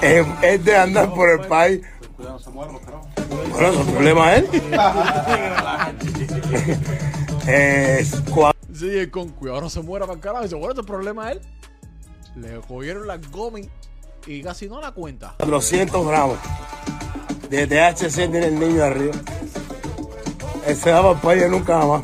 Es, 0.01 0.25
es 0.41 0.65
de 0.65 0.75
andar 0.77 1.13
por 1.13 1.29
el 1.29 1.41
país. 1.47 1.81
Cuidado, 2.15 2.39
se 2.39 2.49
muere, 2.51 2.71
carajo. 2.85 3.07
Bueno, 3.51 3.67
eso 3.69 3.81
es 3.81 3.87
problema 3.87 4.35
él. 4.35 4.47
Es 7.47 8.23
cua- 8.25 8.53
Sí, 8.73 8.87
él 8.87 9.11
con 9.11 9.29
cuidado 9.29 9.61
no 9.61 9.69
se 9.69 9.81
muera 9.81 10.05
para 10.05 10.15
el 10.15 10.21
carajo. 10.21 10.43
Dice, 10.43 10.55
bueno, 10.55 10.71
este 10.71 10.83
problema 10.83 11.31
es 11.31 11.37
él. 11.37 11.41
Le 12.35 12.59
cogieron 12.67 13.07
las 13.07 13.29
gomis 13.31 13.67
y 14.27 14.41
casi 14.41 14.67
no 14.67 14.81
la 14.81 14.91
cuenta. 14.91 15.35
400 15.39 16.07
gramos 16.07 16.37
de 17.49 17.65
THC 17.65 18.15
tiene 18.15 18.45
el 18.45 18.59
niño 18.59 18.83
arriba. 18.83 19.15
Ese 20.67 20.91
el 20.91 21.17
país 21.19 21.49
nunca 21.49 21.85
más. 21.85 22.03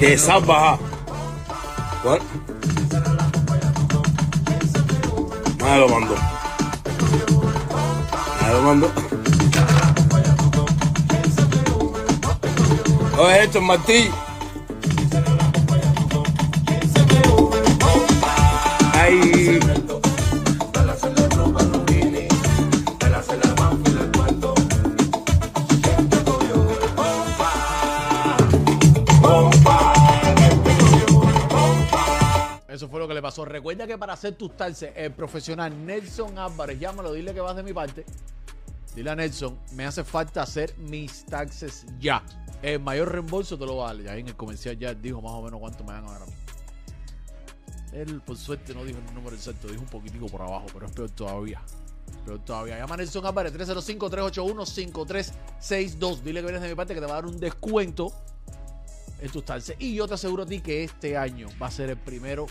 que 0.00 0.16
baja. 0.46 0.78
¿Cuál? 2.02 2.20
Nadie 5.58 5.80
lo 5.80 5.88
mandó. 5.88 6.33
Oye, 13.18 13.42
esto 13.42 13.60
Martí. 13.60 14.08
Ay. 18.92 19.58
Eso 32.68 32.88
fue 32.88 32.98
lo 32.98 33.08
que 33.08 33.14
le 33.14 33.22
pasó. 33.22 33.44
Recuerda 33.44 33.86
que 33.86 33.98
para 33.98 34.12
hacer 34.12 34.34
tus 34.34 34.56
talces, 34.56 34.92
el 34.96 35.12
profesional 35.12 35.86
Nelson 35.86 36.38
Álvarez, 36.38 36.78
llámalo, 36.78 37.12
dile 37.12 37.34
que 37.34 37.40
vas 37.40 37.56
de 37.56 37.62
mi 37.62 37.72
parte. 37.72 38.04
Dile 38.94 39.10
a 39.10 39.16
Nelson, 39.16 39.58
me 39.72 39.84
hace 39.84 40.04
falta 40.04 40.42
hacer 40.42 40.74
mis 40.78 41.26
taxes 41.26 41.84
ya. 41.98 42.24
El 42.62 42.80
mayor 42.80 43.12
reembolso 43.12 43.58
te 43.58 43.66
lo 43.66 43.76
va 43.76 43.90
a 43.90 43.94
dar. 43.94 44.04
Ya 44.04 44.16
en 44.16 44.28
el 44.28 44.36
comercial 44.36 44.78
ya 44.78 44.94
dijo 44.94 45.20
más 45.20 45.32
o 45.32 45.42
menos 45.42 45.60
cuánto 45.60 45.84
me 45.84 45.92
van 45.92 46.06
a 46.06 46.12
dar 46.12 46.22
a 46.22 46.26
mí. 46.26 46.32
Él, 47.92 48.22
por 48.22 48.36
suerte, 48.36 48.74
no 48.74 48.84
dijo 48.84 48.98
el 48.98 49.14
número 49.14 49.36
exacto, 49.36 49.68
dijo 49.68 49.82
un 49.82 49.88
poquitico 49.88 50.26
por 50.26 50.42
abajo, 50.42 50.66
pero 50.72 50.86
es 50.86 50.92
peor 50.92 51.10
todavía. 51.10 51.62
Peor 52.24 52.44
todavía. 52.44 52.78
Llama 52.78 52.94
a 52.94 52.96
Nelson 52.98 53.26
Álvarez, 53.26 53.52
305-381-5362. 53.54 56.22
Dile 56.22 56.40
que 56.40 56.46
vienes 56.46 56.62
de 56.62 56.68
mi 56.68 56.74
parte 56.74 56.94
que 56.94 57.00
te 57.00 57.06
va 57.06 57.12
a 57.12 57.16
dar 57.16 57.26
un 57.26 57.38
descuento 57.38 58.12
en 59.20 59.30
tus 59.30 59.44
taxes. 59.44 59.76
Y 59.78 59.94
yo 59.94 60.08
te 60.08 60.14
aseguro 60.14 60.44
a 60.44 60.46
ti 60.46 60.60
que 60.60 60.84
este 60.84 61.16
año 61.16 61.48
va 61.60 61.68
a 61.68 61.70
ser 61.70 61.90
el 61.90 61.98
primero 61.98 62.46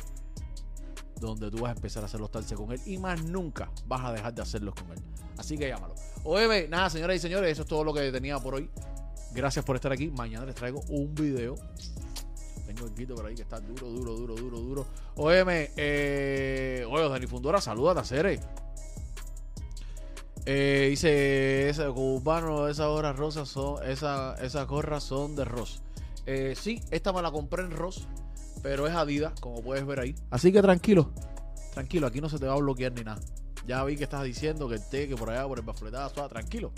donde 1.19 1.49
tú 1.49 1.59
vas 1.59 1.71
a 1.71 1.75
empezar 1.75 2.03
a 2.03 2.05
hacer 2.05 2.19
los 2.19 2.31
taxes 2.31 2.57
con 2.57 2.71
él 2.71 2.81
y 2.85 2.97
más 2.97 3.23
nunca 3.23 3.71
vas 3.87 4.03
a 4.03 4.11
dejar 4.11 4.33
de 4.33 4.41
hacerlos 4.41 4.75
con 4.75 4.91
él. 4.91 4.99
Así 5.37 5.57
que 5.57 5.69
llámalo. 5.69 5.95
OM, 6.23 6.69
nada, 6.69 6.89
señoras 6.89 7.17
y 7.17 7.19
señores, 7.19 7.51
eso 7.51 7.63
es 7.63 7.67
todo 7.67 7.83
lo 7.83 7.93
que 7.93 8.11
tenía 8.11 8.39
por 8.39 8.55
hoy. 8.55 8.69
Gracias 9.33 9.65
por 9.65 9.75
estar 9.75 9.91
aquí. 9.91 10.09
Mañana 10.09 10.45
les 10.45 10.55
traigo 10.55 10.81
un 10.89 11.13
video. 11.13 11.55
Tengo 12.65 12.85
el 12.85 12.93
quito 12.93 13.15
por 13.15 13.25
ahí 13.25 13.35
que 13.35 13.41
está 13.41 13.59
duro, 13.59 13.87
duro, 13.87 14.15
duro, 14.15 14.35
duro, 14.35 14.59
duro. 14.59 14.85
OM, 15.15 15.47
eh, 15.49 16.85
oye, 16.89 17.09
Dani 17.09 17.27
Fundora, 17.27 17.59
saluda 17.59 17.99
a 17.99 18.03
Cere. 18.03 18.39
Eh, 20.45 20.87
dice, 20.89 21.69
ese 21.69 21.87
cubano, 21.87 22.67
esas 22.67 22.87
horas 22.87 23.15
rosas 23.15 23.47
son, 23.49 23.83
esa, 23.87 24.35
esas 24.41 24.67
gorras 24.67 25.03
son 25.03 25.35
de 25.35 25.45
Ross. 25.45 25.81
Eh, 26.25 26.53
sí, 26.57 26.81
esta 26.91 27.13
me 27.13 27.21
la 27.21 27.31
compré 27.31 27.63
en 27.63 27.71
Ross, 27.71 28.07
pero 28.61 28.87
es 28.87 28.93
Adidas, 28.93 29.39
como 29.39 29.61
puedes 29.61 29.85
ver 29.85 29.99
ahí. 29.99 30.15
Así 30.31 30.51
que 30.51 30.61
tranquilo, 30.61 31.11
tranquilo, 31.73 32.07
aquí 32.07 32.19
no 32.21 32.29
se 32.29 32.39
te 32.39 32.45
va 32.45 32.53
a 32.53 32.57
bloquear 32.57 32.91
ni 32.93 33.03
nada. 33.03 33.21
Ya 33.65 33.83
vi 33.83 33.95
que 33.95 34.03
estás 34.03 34.23
diciendo 34.23 34.67
que 34.67 34.75
el 34.75 34.89
té, 34.89 35.07
que 35.07 35.15
por 35.15 35.29
allá, 35.29 35.47
por 35.47 35.59
el 35.59 35.65
bafletazo, 35.65 36.27
tranquilo. 36.27 36.71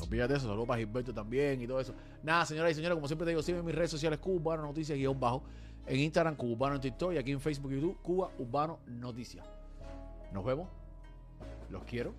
Olvídate 0.00 0.34
de 0.34 0.38
eso, 0.38 0.48
saludos 0.48 0.68
para 0.68 0.78
Gilberto 0.78 1.14
también 1.14 1.62
y 1.62 1.66
todo 1.66 1.80
eso. 1.80 1.94
Nada, 2.22 2.44
señoras 2.44 2.72
y 2.72 2.74
señores, 2.74 2.96
como 2.96 3.06
siempre 3.06 3.24
te 3.24 3.30
digo, 3.30 3.42
sigue 3.42 3.58
en 3.58 3.64
mis 3.64 3.74
redes 3.74 3.90
sociales 3.90 4.18
Cubano 4.18 4.62
Noticias 4.62 4.98
guion 4.98 5.18
bajo. 5.18 5.42
En 5.86 6.00
Instagram, 6.00 6.36
Cubano 6.36 6.74
en 6.74 6.80
TikTok 6.80 7.12
y 7.12 7.18
aquí 7.18 7.32
en 7.32 7.40
Facebook 7.40 7.72
y 7.72 7.76
YouTube, 7.76 7.96
Cuba 8.02 8.30
Urbano 8.38 8.80
Noticias. 8.86 9.46
Nos 10.32 10.44
vemos. 10.44 10.68
Los 11.70 11.84
quiero. 11.84 12.12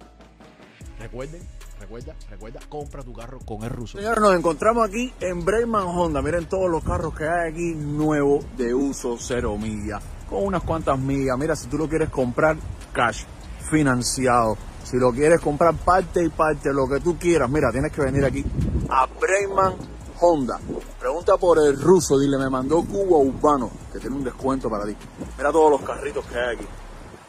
Recuerden, 0.99 1.41
recuerda, 1.79 2.15
recuerda, 2.29 2.59
compra 2.69 3.03
tu 3.03 3.13
carro 3.13 3.39
con 3.39 3.63
el 3.63 3.69
ruso. 3.69 3.97
Señores, 3.97 4.19
nos 4.19 4.35
encontramos 4.35 4.87
aquí 4.87 5.13
en 5.19 5.45
Brayman 5.45 5.85
Honda. 5.85 6.21
Miren 6.21 6.45
todos 6.45 6.69
los 6.71 6.83
carros 6.83 7.13
que 7.15 7.27
hay 7.27 7.51
aquí 7.51 7.75
nuevos 7.75 8.45
de 8.57 8.73
uso 8.73 9.17
cero 9.19 9.57
millas. 9.57 10.01
Con 10.27 10.43
unas 10.43 10.63
cuantas 10.63 10.97
millas. 10.97 11.37
Mira, 11.37 11.55
si 11.55 11.67
tú 11.67 11.77
lo 11.77 11.87
quieres 11.87 12.09
comprar 12.09 12.57
cash, 12.93 13.23
financiado. 13.69 14.57
Si 14.83 14.97
lo 14.97 15.11
quieres 15.11 15.41
comprar 15.41 15.75
parte 15.75 16.23
y 16.23 16.29
parte, 16.29 16.71
lo 16.71 16.87
que 16.87 16.99
tú 16.99 17.17
quieras. 17.17 17.49
Mira, 17.49 17.71
tienes 17.71 17.91
que 17.91 18.01
venir 18.01 18.23
aquí 18.23 18.45
a 18.89 19.05
Brayman 19.19 19.73
Honda. 20.21 20.59
Pregunta 20.99 21.37
por 21.37 21.59
el 21.59 21.79
ruso. 21.79 22.17
Dile, 22.17 22.37
me 22.37 22.49
mandó 22.49 22.81
Cuba 22.83 23.17
Urbano, 23.17 23.69
que 23.91 23.99
tiene 23.99 24.15
un 24.15 24.23
descuento 24.23 24.69
para 24.69 24.85
ti. 24.85 24.95
Mira 25.37 25.51
todos 25.51 25.71
los 25.71 25.81
carritos 25.81 26.25
que 26.25 26.39
hay 26.39 26.55
aquí. 26.55 26.65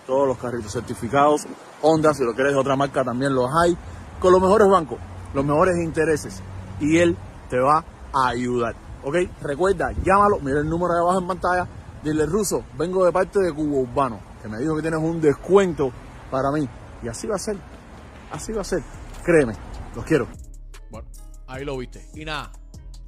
Todos 0.07 0.29
los 0.29 0.39
carritos 0.39 0.73
certificados. 0.73 1.47
Honda, 1.83 2.15
si 2.15 2.25
lo 2.25 2.33
quieres 2.35 2.53
de 2.53 2.59
otra 2.61 2.77
marca 2.77 3.05
también 3.05 3.35
los 3.35 3.51
hay. 3.53 3.77
Con 4.21 4.33
los 4.33 4.41
mejores 4.41 4.69
bancos, 4.69 4.99
los 5.35 5.45
mejores 5.45 5.77
intereses. 5.83 6.41
Y 6.81 6.99
él 6.99 7.17
te 7.51 7.59
va 7.59 7.85
a 8.13 8.29
ayudar. 8.29 8.75
¿Ok? 9.05 9.17
Recuerda, 9.43 9.93
llámalo, 10.05 10.39
mira 10.41 10.61
el 10.61 10.69
número 10.69 10.95
de 10.95 11.01
abajo 11.01 11.19
en 11.19 11.27
pantalla. 11.27 11.69
Dile, 12.03 12.27
ruso, 12.27 12.63
vengo 12.77 13.05
de 13.05 13.11
parte 13.13 13.41
de 13.41 13.53
Cuba 13.53 13.81
Urbano, 13.81 14.21
que 14.41 14.49
me 14.49 14.59
dijo 14.59 14.77
que 14.77 14.83
tienes 14.83 15.01
un 15.01 15.21
descuento 15.21 15.93
para 16.31 16.51
mí. 16.51 16.69
Y 17.03 17.09
así 17.09 17.27
va 17.27 17.37
a 17.37 17.39
ser. 17.39 17.57
Así 18.31 18.53
va 18.53 18.63
a 18.63 18.65
ser. 18.65 18.83
Créeme, 19.25 19.55
los 19.95 20.05
quiero. 20.05 20.27
Bueno, 20.91 21.09
ahí 21.47 21.65
lo 21.65 21.77
viste. 21.77 22.07
Y 22.15 22.25
nada, 22.25 22.51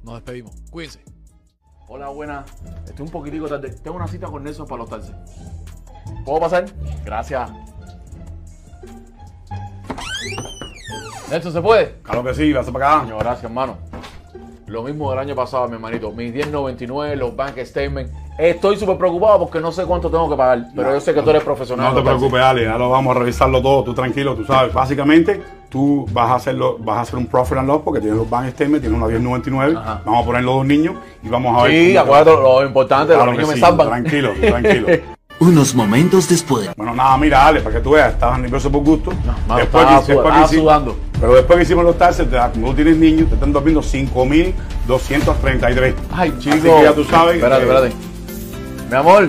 nos 0.03 0.15
despedimos. 0.15 0.55
Cuídense. 0.69 1.03
Hola, 1.87 2.09
buenas. 2.09 2.49
Estoy 2.87 3.05
un 3.05 3.11
poquitico 3.11 3.47
tarde. 3.47 3.69
Tengo 3.83 3.97
una 3.97 4.07
cita 4.07 4.27
con 4.27 4.43
Nelson 4.43 4.65
para 4.65 4.83
los 4.83 4.89
taxis. 4.89 5.13
¿Puedo 6.23 6.39
pasar? 6.39 6.65
Gracias. 7.03 7.51
Nelson, 11.29 11.53
¿se 11.53 11.61
puede? 11.61 12.01
Claro 12.01 12.23
que 12.23 12.33
sí, 12.33 12.53
vas 12.53 12.69
para 12.69 13.01
acá. 13.01 13.15
Gracias, 13.19 13.43
hermano. 13.43 13.77
Lo 14.67 14.83
mismo 14.83 15.09
del 15.09 15.19
año 15.19 15.35
pasado, 15.35 15.67
mi 15.67 15.75
hermanito. 15.75 16.11
Mis 16.11 16.33
10.99, 16.33 17.15
los 17.15 17.35
bank 17.35 17.57
statements. 17.59 18.13
Estoy 18.41 18.75
súper 18.75 18.97
preocupado 18.97 19.37
porque 19.37 19.59
no 19.59 19.71
sé 19.71 19.85
cuánto 19.85 20.09
tengo 20.09 20.27
que 20.27 20.35
pagar. 20.35 20.65
Pero 20.75 20.93
yo 20.93 20.99
sé 20.99 21.13
que 21.13 21.21
tú 21.21 21.29
eres 21.29 21.43
profesional. 21.43 21.93
No 21.93 21.99
te 21.99 22.01
preocupes, 22.01 22.41
Ale, 22.41 22.63
ya 22.63 22.75
lo 22.75 22.89
vamos 22.89 23.15
a 23.15 23.19
revisarlo 23.19 23.61
todo, 23.61 23.83
tú 23.83 23.93
tranquilo, 23.93 24.33
tú 24.33 24.43
sabes. 24.45 24.73
Básicamente, 24.73 25.43
tú 25.69 26.07
vas 26.11 26.31
a 26.31 26.35
hacerlo, 26.35 26.77
vas 26.79 26.97
a 26.97 27.01
hacer 27.01 27.19
un 27.19 27.27
profit 27.27 27.59
and 27.59 27.67
loss 27.67 27.81
porque 27.85 27.99
tienes 27.99 28.17
los 28.17 28.27
bank 28.27 28.49
statements, 28.49 28.81
tienes 28.81 28.97
una 28.97 29.05
1099, 29.07 29.75
vamos 30.03 30.23
a 30.23 30.25
poner 30.25 30.43
los 30.43 30.55
dos 30.55 30.65
niños 30.65 30.95
y 31.21 31.29
vamos 31.29 31.55
a 31.55 31.63
ver. 31.65 31.71
Sí, 31.71 31.77
cómo 31.77 31.91
te 31.93 31.99
acuérdate, 31.99 32.41
lo 32.41 32.65
importante, 32.65 33.13
Claro 33.13 33.25
los 33.31 33.35
niños 33.35 33.49
que 33.49 33.51
me 33.51 33.55
sí, 33.55 33.61
salvan. 33.61 33.87
Tranquilo, 33.87 34.31
tranquilo. 34.41 34.87
Unos 35.39 35.75
momentos 35.75 36.27
después. 36.27 36.69
Bueno, 36.75 36.95
nada, 36.95 37.15
mira, 37.17 37.45
Ale, 37.45 37.61
para 37.61 37.75
que 37.75 37.81
tú 37.81 37.91
veas, 37.91 38.13
estabas 38.13 38.39
nervioso 38.39 38.71
por 38.71 38.83
gusto. 38.83 39.11
mano, 39.47 39.59
después 39.59 39.83
estaba 39.83 40.03
que, 40.05 40.13
después 40.13 40.33
que 40.33 40.41
hicimos- 40.41 40.63
sudando. 40.63 40.95
Pero 41.19 41.35
después 41.35 41.57
que 41.57 41.63
hicimos 41.63 41.83
los 41.83 41.95
taxes, 41.97 42.27
te, 42.27 42.37
como 42.53 42.69
tú 42.69 42.73
tienes 42.75 42.97
niños, 42.97 43.27
te 43.27 43.35
están 43.35 43.53
durmiendo 43.53 43.81
5.233. 43.81 45.93
Ay, 46.11 46.33
chico. 46.39 46.55
Así 46.55 46.63
que 46.63 46.83
ya 46.83 46.93
tú 46.93 47.03
sabes. 47.03 47.35
Espérate, 47.35 47.61
eh, 47.61 47.65
espérate. 47.67 48.10
Mi 48.91 48.97
amor, 48.97 49.25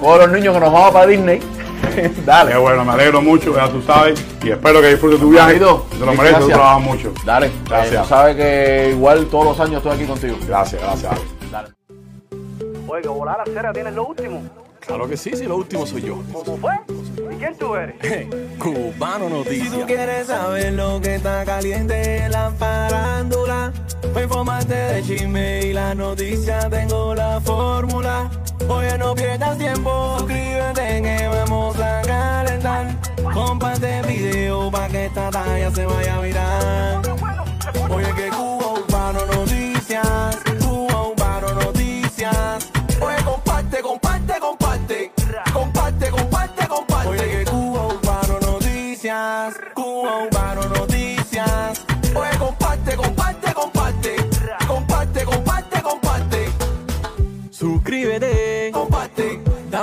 con 0.00 0.18
los 0.18 0.32
niños 0.32 0.54
que 0.54 0.60
nos 0.60 0.72
vamos 0.72 0.90
para 0.92 1.06
Disney. 1.06 1.38
Dale. 2.24 2.52
Qué 2.52 2.56
bueno, 2.56 2.86
me 2.86 2.92
alegro 2.92 3.20
mucho, 3.20 3.54
ya 3.54 3.68
tú 3.68 3.82
sabes. 3.82 4.18
Y 4.42 4.48
espero 4.48 4.80
que 4.80 4.88
disfrutes 4.88 5.20
tu 5.20 5.28
viaje. 5.28 5.56
Te 5.56 5.60
lo 5.60 6.14
mereces, 6.14 6.38
tú 6.38 6.46
trabajas 6.48 6.80
mucho. 6.80 7.12
Dale. 7.22 7.50
Gracias. 7.68 7.92
Eh, 7.92 7.98
tú 8.02 8.08
sabes 8.08 8.36
que 8.36 8.88
igual 8.92 9.26
todos 9.26 9.44
los 9.44 9.60
años 9.60 9.76
estoy 9.76 9.92
aquí 9.92 10.06
contigo. 10.06 10.38
Gracias, 10.48 10.80
gracias. 10.80 11.12
Ale. 11.12 11.20
Dale. 11.52 11.68
Oiga, 12.88 13.10
volar 13.10 13.42
a 13.42 13.44
cera 13.44 13.74
tienes 13.74 13.92
lo 13.92 14.06
último. 14.06 14.40
Claro 14.80 15.06
que 15.06 15.18
sí, 15.18 15.32
sí, 15.34 15.44
lo 15.44 15.56
último 15.56 15.86
soy 15.86 16.00
yo. 16.00 16.22
¿Cómo 16.32 16.56
fue? 16.56 16.72
¿Y 17.30 17.36
quién 17.36 17.58
tú 17.58 17.74
eres? 17.74 17.96
Cubano 18.58 19.28
Si 19.28 19.32
tú 19.32 19.36
Noticias. 19.36 19.84
quieres 19.86 20.26
saber 20.28 20.72
lo 20.72 20.98
que 21.02 21.16
está 21.16 21.44
caliente 21.44 22.24
en 22.24 22.32
la 22.32 22.50
farándula, 22.52 23.70
pues 24.14 24.24
infórmate 24.24 24.74
de 24.74 25.02
chisme 25.02 25.60
y 25.66 25.72
la 25.74 25.94
noticia, 25.94 26.70
tengo 26.70 27.14
la 27.14 27.38
fórmula. 27.42 28.30
Oye, 28.68 28.98
no 28.98 29.14
pierdas 29.14 29.58
tiempo, 29.58 30.16
suscríbete 30.18 31.02
que 31.02 31.28
vamos 31.28 31.78
a 31.78 32.02
calentar. 32.02 32.86
Comparte 33.32 33.98
el 33.98 34.06
video 34.06 34.70
para 34.70 34.88
que 34.88 35.06
esta 35.06 35.30
talla 35.30 35.70
se 35.70 35.86
vaya 35.86 36.16
a 36.16 36.20
virar. 36.20 37.02
Oye, 37.90 38.14
que 38.14 38.28
Cuba 38.30 38.63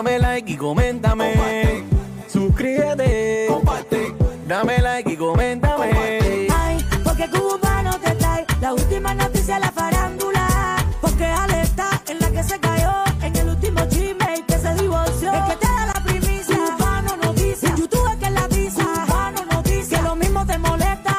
Dame 0.03 0.17
like 0.17 0.51
y 0.51 0.57
coméntame. 0.57 1.83
Suscríbete, 2.27 3.45
comparte. 3.47 4.11
Dame 4.47 4.79
like 4.79 5.11
y 5.11 5.15
coméntame. 5.15 6.47
Ay, 6.51 6.83
porque 7.03 7.29
Cubano 7.29 7.99
te 7.99 8.09
trae 8.15 8.43
la 8.61 8.73
última 8.73 9.13
noticia 9.13 9.59
la 9.59 9.71
farándula. 9.71 10.83
Porque 11.01 11.25
Ale 11.25 11.61
está 11.61 12.01
en 12.07 12.17
la 12.17 12.31
que 12.31 12.41
se 12.41 12.59
cayó, 12.59 12.91
en 13.21 13.35
el 13.35 13.49
último 13.49 13.81
chisme 13.89 14.39
y 14.39 14.41
que 14.41 14.57
se 14.57 14.73
divorció. 14.73 15.33
El 15.35 15.45
que 15.45 15.55
te 15.57 15.67
da 15.67 15.85
la 15.93 16.03
primicia, 16.03 16.57
Cubano 16.79 17.17
Noticias. 17.17 17.71
En 17.71 17.77
YouTube 17.77 18.09
es 18.09 18.15
que 18.15 18.29
la 18.31 18.47
dice, 18.47 18.81
Cubano 19.05 19.45
Noticias. 19.51 19.99
Que 19.99 20.01
lo 20.01 20.15
mismo 20.15 20.43
te 20.47 20.57
molesta, 20.57 21.15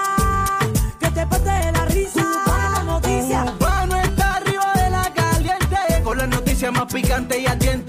que 0.99 1.09
te 1.09 1.25
parte 1.29 1.51
de 1.51 1.71
la 1.71 1.85
risa. 1.85 2.25
Cubano 2.45 2.83
Noticias. 2.95 3.49
Cubano 3.53 3.97
está 4.01 4.35
arriba 4.39 4.73
de 4.75 4.91
la 4.91 5.13
caliente 5.15 5.77
Con 6.03 6.19
las 6.19 6.29
noticias 6.29 6.73
más 6.73 6.93
picantes 6.93 7.39
y 7.39 7.47
ardientes 7.47 7.82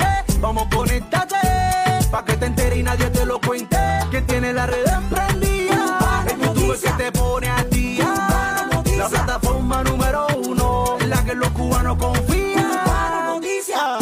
la 4.63 4.67
red 4.67 4.87
emprendida 4.87 6.25
En 6.29 6.41
YouTube 6.41 6.73
es 6.73 6.81
que 6.81 6.91
te 6.91 7.11
pone 7.11 7.49
al 7.49 7.69
día 7.69 8.13
La 8.97 9.09
plataforma 9.09 9.83
número 9.83 10.27
uno 10.37 10.97
En 10.99 11.09
la 11.09 11.23
que 11.23 11.35
los 11.35 11.49
cubanos 11.49 11.97
confían. 11.97 12.43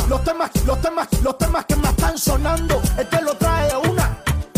Los 0.09 0.23
temas, 0.25 0.51
los 0.65 0.81
temas, 0.81 1.07
los 1.23 1.37
temas 1.37 1.65
que 1.65 1.75
más 1.77 1.91
están 1.91 2.17
sonando, 2.17 2.81
este 2.97 3.21
lo 3.21 3.33
trae 3.35 3.71
una. 3.89 4.17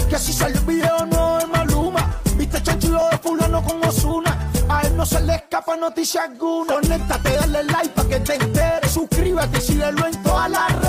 Que 0.10 0.18
si 0.18 0.34
salió 0.34 0.58
el 0.58 0.66
video 0.66 1.06
no 1.06 1.38
es 1.38 1.48
Maluma. 1.48 2.10
Viste 2.36 2.62
chanchullo 2.64 3.00
de 3.12 3.18
fulano 3.20 3.64
con 3.64 3.84
Osuna. 3.86 4.50
A 4.68 4.82
él 4.82 4.98
no 4.98 5.06
se 5.06 5.22
le 5.22 5.36
escapa 5.36 5.78
noticia 5.78 6.24
alguna. 6.24 6.74
Conéctate, 6.74 7.36
dale 7.36 7.64
like 7.66 7.90
para 7.90 8.10
que 8.10 8.20
te 8.22 8.36
enteres. 8.36 8.92
Suscríbete 8.92 9.60
y 9.60 9.62
síguelo 9.62 10.08
en 10.08 10.24
todas 10.24 10.50
las 10.50 10.72
redes. 10.72 10.83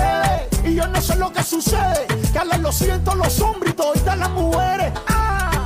No 0.95 1.01
sé 1.01 1.15
lo 1.17 1.29
que 1.31 1.43
sucede. 1.43 2.07
Que 2.31 2.39
Ale 2.39 2.57
lo 2.59 2.71
siento 2.71 3.13
los 3.15 3.41
hombres 3.41 3.73
y 3.73 3.75
todas 3.75 4.17
las 4.17 4.29
mujeres. 4.29 4.93
Ah. 5.07 5.65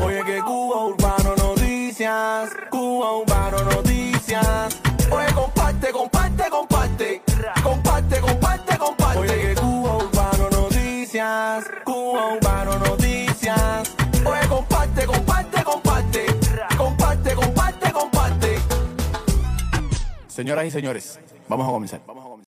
Oye 0.00 0.24
que 0.24 0.40
Cuba 0.40 0.86
Urbano 0.86 1.36
Noticias, 1.36 2.50
Cuba 2.70 3.18
Urbano 3.18 3.58
Noticias. 3.64 4.80
Oye 5.10 5.34
comparte, 5.34 5.92
comparte, 5.92 6.44
comparte, 6.48 7.22
comparte, 7.62 8.20
comparte, 8.20 8.78
comparte. 8.78 9.18
Oye 9.18 9.40
que 9.42 9.54
Cuba 9.60 9.96
Urbano 9.98 10.50
Noticias, 10.50 11.64
Cuba 11.84 12.34
Urbano 12.34 12.78
Noticias. 12.78 13.94
Oye 14.24 14.48
comparte, 14.48 15.06
comparte, 15.06 15.64
comparte, 15.64 16.26
comparte, 16.78 17.34
comparte, 17.34 17.92
comparte. 17.92 18.58
Señoras 20.28 20.64
y 20.64 20.70
señores, 20.70 21.20
vamos 21.46 21.68
a 21.68 21.70
comenzar. 21.72 22.00